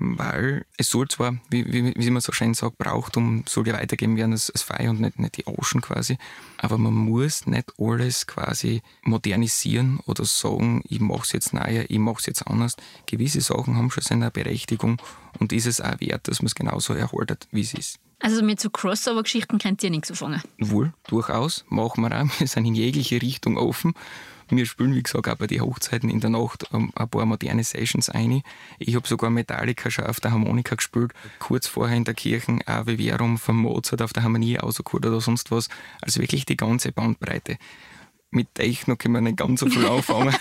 weil 0.00 0.64
es 0.76 0.90
soll 0.90 1.08
zwar, 1.08 1.36
wie, 1.50 1.70
wie, 1.72 1.94
wie 1.94 2.10
man 2.10 2.20
so 2.20 2.32
schön 2.32 2.54
sagt, 2.54 2.78
Brauchtum 2.78 3.44
soll 3.46 3.68
ja 3.68 3.74
weitergeben 3.74 4.16
werden 4.16 4.32
als, 4.32 4.50
als 4.50 4.62
Feuer 4.62 4.90
und 4.90 5.00
nicht, 5.00 5.18
nicht 5.18 5.36
die 5.36 5.46
Ocean 5.46 5.82
quasi, 5.82 6.16
aber 6.56 6.78
man 6.78 6.94
muss 6.94 7.46
nicht 7.46 7.72
alles 7.78 8.26
quasi 8.26 8.82
modernisieren 9.02 10.00
oder 10.06 10.24
sagen, 10.24 10.82
ich 10.88 11.00
mache 11.00 11.22
es 11.22 11.32
jetzt 11.32 11.52
neuer, 11.52 11.84
ich 11.88 11.98
mache 11.98 12.18
es 12.20 12.26
jetzt 12.26 12.46
anders. 12.46 12.76
Gewisse 13.06 13.40
Sachen 13.40 13.76
haben 13.76 13.90
schon 13.90 14.02
seine 14.02 14.30
Berechtigung 14.30 15.00
und 15.38 15.52
ist 15.52 15.66
es 15.66 15.80
auch 15.80 16.00
wert, 16.00 16.26
dass 16.28 16.40
man 16.40 16.46
es 16.46 16.54
genauso 16.54 16.94
erhaltet, 16.94 17.46
wie 17.50 17.60
es 17.60 17.74
ist. 17.74 17.98
Also 18.22 18.42
mit 18.42 18.60
so 18.60 18.68
Crossover-Geschichten 18.68 19.58
könnt 19.58 19.82
ihr 19.82 19.90
nichts 19.90 20.10
anfangen? 20.10 20.42
Wohl, 20.58 20.92
durchaus, 21.08 21.64
machen 21.68 22.02
wir 22.02 22.20
auch. 22.20 22.26
Wir 22.40 22.46
sind 22.46 22.66
in 22.66 22.74
jegliche 22.74 23.20
Richtung 23.20 23.56
offen. 23.56 23.94
Wir 24.56 24.66
spielen, 24.66 24.94
wie 24.94 25.02
gesagt, 25.02 25.28
auch 25.28 25.36
bei 25.36 25.46
den 25.46 25.60
Hochzeiten 25.60 26.10
in 26.10 26.20
der 26.20 26.30
Nacht 26.30 26.66
ähm, 26.72 26.92
ein 26.94 27.08
paar 27.08 27.24
moderne 27.24 27.62
Sessions 27.62 28.10
ein. 28.10 28.42
Ich 28.78 28.94
habe 28.96 29.06
sogar 29.06 29.30
Metallica 29.30 29.90
schon 29.90 30.06
auf 30.06 30.20
der 30.20 30.32
Harmonika 30.32 30.74
gespielt. 30.74 31.12
Kurz 31.38 31.66
vorher 31.66 31.96
in 31.96 32.04
der 32.04 32.14
Kirche 32.14 32.58
Ave 32.66 32.96
Verum 32.96 33.38
von 33.38 33.56
Mozart 33.56 34.02
auf 34.02 34.12
der 34.12 34.22
Harmonie 34.22 34.58
ausgeholt 34.58 35.06
oder 35.06 35.20
sonst 35.20 35.50
was. 35.50 35.68
Also 36.00 36.20
wirklich 36.20 36.44
die 36.46 36.56
ganze 36.56 36.92
Bandbreite. 36.92 37.58
Mit 38.30 38.54
Techno 38.54 38.96
können 38.96 39.14
wir 39.14 39.20
nicht 39.20 39.36
ganz 39.36 39.60
so 39.60 39.66
viel 39.66 39.86
anfangen. 39.86 40.34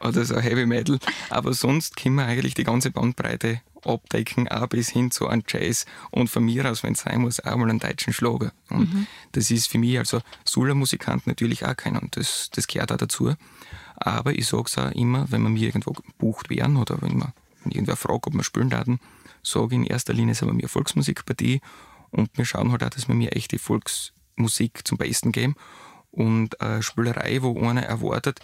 oder 0.00 0.24
so 0.24 0.38
Heavy 0.38 0.66
Metal. 0.66 0.98
Aber 1.30 1.52
sonst 1.52 1.96
können 1.96 2.16
wir 2.16 2.26
eigentlich 2.26 2.54
die 2.54 2.64
ganze 2.64 2.90
Bandbreite 2.90 3.60
abdecken, 3.86 4.48
auch 4.48 4.66
bis 4.66 4.88
hin 4.88 5.10
zu 5.10 5.28
einem 5.28 5.42
Jazz 5.46 5.86
und 6.10 6.28
von 6.28 6.44
mir 6.44 6.70
aus, 6.70 6.82
wenn 6.82 6.92
es 6.92 7.00
sein 7.00 7.20
muss, 7.20 7.40
auch 7.40 7.56
mal 7.56 7.70
einen 7.70 7.78
deutschen 7.78 8.12
Schlager. 8.12 8.52
Und 8.70 8.92
mhm. 8.92 9.06
das 9.32 9.50
ist 9.50 9.68
für 9.68 9.78
mich, 9.78 9.98
also 9.98 10.20
Sula-Musikant 10.44 11.26
natürlich 11.26 11.64
auch 11.64 11.76
keiner 11.76 12.02
und 12.02 12.16
das, 12.16 12.50
das 12.52 12.66
gehört 12.66 12.92
auch 12.92 12.96
dazu. 12.96 13.34
Aber 13.96 14.32
ich 14.32 14.46
sage 14.46 14.64
es 14.66 14.78
auch 14.78 14.90
immer, 14.92 15.30
wenn 15.30 15.42
wir 15.42 15.50
mir 15.50 15.66
irgendwo 15.66 15.92
gebucht 15.92 16.50
werden 16.50 16.76
oder 16.76 17.00
wenn 17.00 17.22
wenn 17.64 17.72
irgendwer 17.72 17.96
fragt, 17.96 18.26
ob 18.26 18.34
wir 18.34 18.44
spielen 18.44 18.70
werden, 18.70 19.00
sage 19.42 19.68
ich 19.68 19.72
in 19.72 19.84
erster 19.84 20.12
Linie, 20.12 20.34
sind 20.34 20.48
wir 20.48 20.54
mir 20.54 20.68
Volksmusikpartie 20.68 21.60
und 22.10 22.30
wir 22.36 22.44
schauen 22.44 22.70
halt 22.70 22.84
auch, 22.84 22.90
dass 22.90 23.08
wir 23.08 23.14
mir 23.14 23.32
echte 23.32 23.58
Volksmusik 23.58 24.86
zum 24.86 24.98
Besten 24.98 25.32
geben 25.32 25.54
und 26.10 26.60
eine 26.60 26.82
Spielerei, 26.82 27.42
wo 27.42 27.58
einer 27.60 27.82
erwartet, 27.82 28.40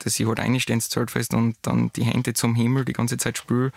dass 0.00 0.18
ich 0.18 0.26
halt 0.26 0.40
einstehe 0.40 0.74
ins 0.74 0.88
Zeltfest 0.88 1.34
und 1.34 1.56
dann 1.62 1.90
die 1.94 2.04
Hände 2.04 2.34
zum 2.34 2.54
Himmel 2.54 2.84
die 2.84 2.92
ganze 2.92 3.16
Zeit 3.16 3.38
spüle 3.38 3.72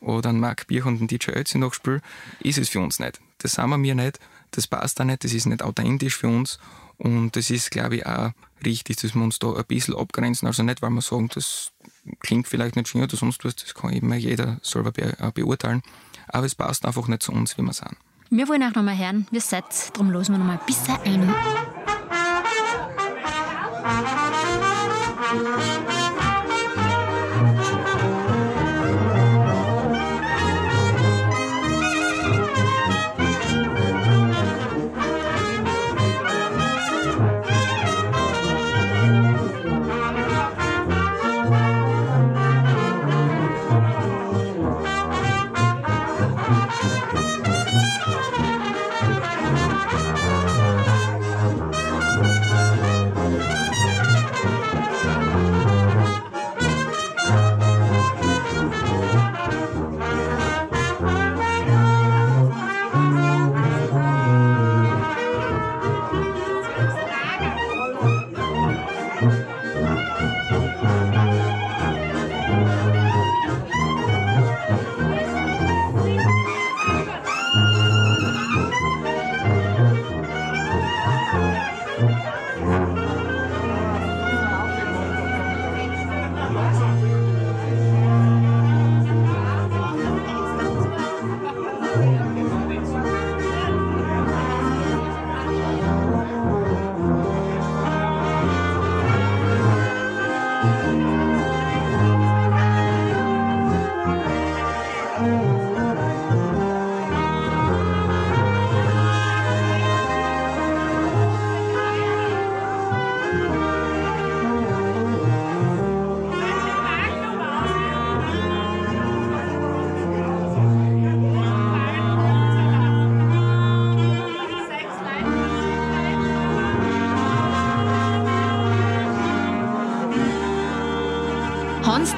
oder 0.00 0.30
einen 0.30 0.40
Mark 0.40 0.66
Bier 0.66 0.86
und 0.86 0.98
einen 0.98 1.08
DJ 1.08 1.32
Ötzi 1.32 1.58
noch 1.58 1.74
spüle, 1.74 2.02
ist 2.40 2.58
es 2.58 2.68
für 2.68 2.80
uns 2.80 2.98
nicht. 2.98 3.20
Das 3.38 3.52
sind 3.52 3.82
wir 3.82 3.94
nicht, 3.94 4.18
das 4.50 4.66
passt 4.66 5.00
auch 5.00 5.04
nicht, 5.04 5.24
das 5.24 5.32
ist 5.32 5.46
nicht 5.46 5.62
authentisch 5.62 6.16
für 6.16 6.28
uns 6.28 6.58
und 6.98 7.34
das 7.36 7.50
ist, 7.50 7.70
glaube 7.70 7.96
ich, 7.96 8.06
auch 8.06 8.32
richtig, 8.64 8.96
dass 8.96 9.14
wir 9.14 9.22
uns 9.22 9.38
da 9.38 9.54
ein 9.54 9.64
bisschen 9.66 9.96
abgrenzen. 9.96 10.46
Also 10.46 10.62
nicht, 10.62 10.82
weil 10.82 10.90
wir 10.90 11.00
sagen, 11.00 11.30
das 11.34 11.72
klingt 12.20 12.46
vielleicht 12.46 12.76
nicht 12.76 12.88
schön 12.88 13.02
oder 13.02 13.16
sonst 13.16 13.44
was, 13.44 13.56
das 13.56 13.74
kann 13.74 13.92
immer 13.92 14.16
jeder 14.16 14.58
selber 14.62 14.92
äh, 14.98 15.30
beurteilen, 15.32 15.82
aber 16.28 16.46
es 16.46 16.54
passt 16.54 16.84
einfach 16.84 17.08
nicht 17.08 17.22
zu 17.22 17.32
uns, 17.32 17.56
wie 17.56 17.62
wir 17.62 17.72
sind. 17.72 17.96
Wir 18.30 18.46
wollen 18.48 18.62
auch 18.62 18.74
nochmal 18.74 18.96
hören, 18.96 19.26
wie 19.30 19.40
seid, 19.40 19.64
darum 19.92 20.10
losen 20.10 20.34
wir 20.34 20.38
nochmal 20.38 20.58
ein 20.58 20.66
bisschen 20.66 20.96
ein. 21.04 21.34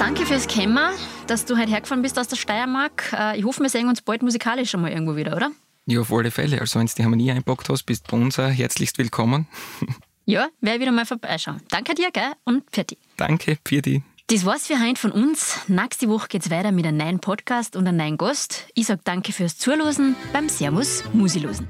Danke 0.03 0.27
fürs 0.27 0.49
Kämmer, 0.49 0.91
dass 1.29 1.45
du 1.45 1.57
heute 1.57 1.71
hergefahren 1.71 2.03
bist 2.03 2.19
aus 2.19 2.27
der 2.27 2.35
Steiermark. 2.35 3.13
Äh, 3.17 3.39
ich 3.39 3.45
hoffe, 3.45 3.63
wir 3.63 3.69
sehen 3.69 3.89
uns 3.89 4.03
bald 4.03 4.23
musikalisch 4.23 4.75
einmal 4.75 4.91
irgendwo 4.91 5.15
wieder, 5.15 5.37
oder? 5.37 5.53
Ja, 5.87 6.01
auf 6.01 6.13
alle 6.13 6.33
Fälle. 6.33 6.61
Also, 6.61 6.81
wenn 6.81 6.87
du 6.87 6.93
die 6.97 7.05
Harmonie 7.05 7.31
einpackt 7.31 7.69
hast, 7.69 7.85
bist 7.85 8.09
du 8.09 8.17
bei 8.17 8.23
uns 8.25 8.37
auch 8.37 8.51
herzlichst 8.51 8.99
willkommen. 8.99 9.47
ja, 10.25 10.49
werde 10.61 10.81
wieder 10.81 10.91
mal 10.91 11.07
vorbeischauen. 11.07 11.61
Danke 11.71 11.95
dir, 11.95 12.11
gell? 12.11 12.33
Und 12.45 12.65
dich. 12.77 12.99
Danke, 13.17 13.59
dich. 13.65 14.03
Das 14.27 14.45
war's 14.45 14.67
für 14.67 14.81
heute 14.81 15.01
von 15.01 15.13
uns. 15.13 15.61
Nächste 15.69 16.09
Woche 16.09 16.27
geht's 16.27 16.51
weiter 16.51 16.73
mit 16.73 16.85
einem 16.85 16.97
neuen 16.97 17.21
Podcast 17.21 17.77
und 17.77 17.87
einem 17.87 17.99
neuen 17.99 18.19
Gast. 18.19 18.67
Ich 18.75 18.87
sage 18.87 19.03
danke 19.05 19.33
fürs 19.33 19.57
Zuhören 19.57 20.17
beim 20.33 20.49
Servus 20.49 21.05
Musilosen. 21.13 21.69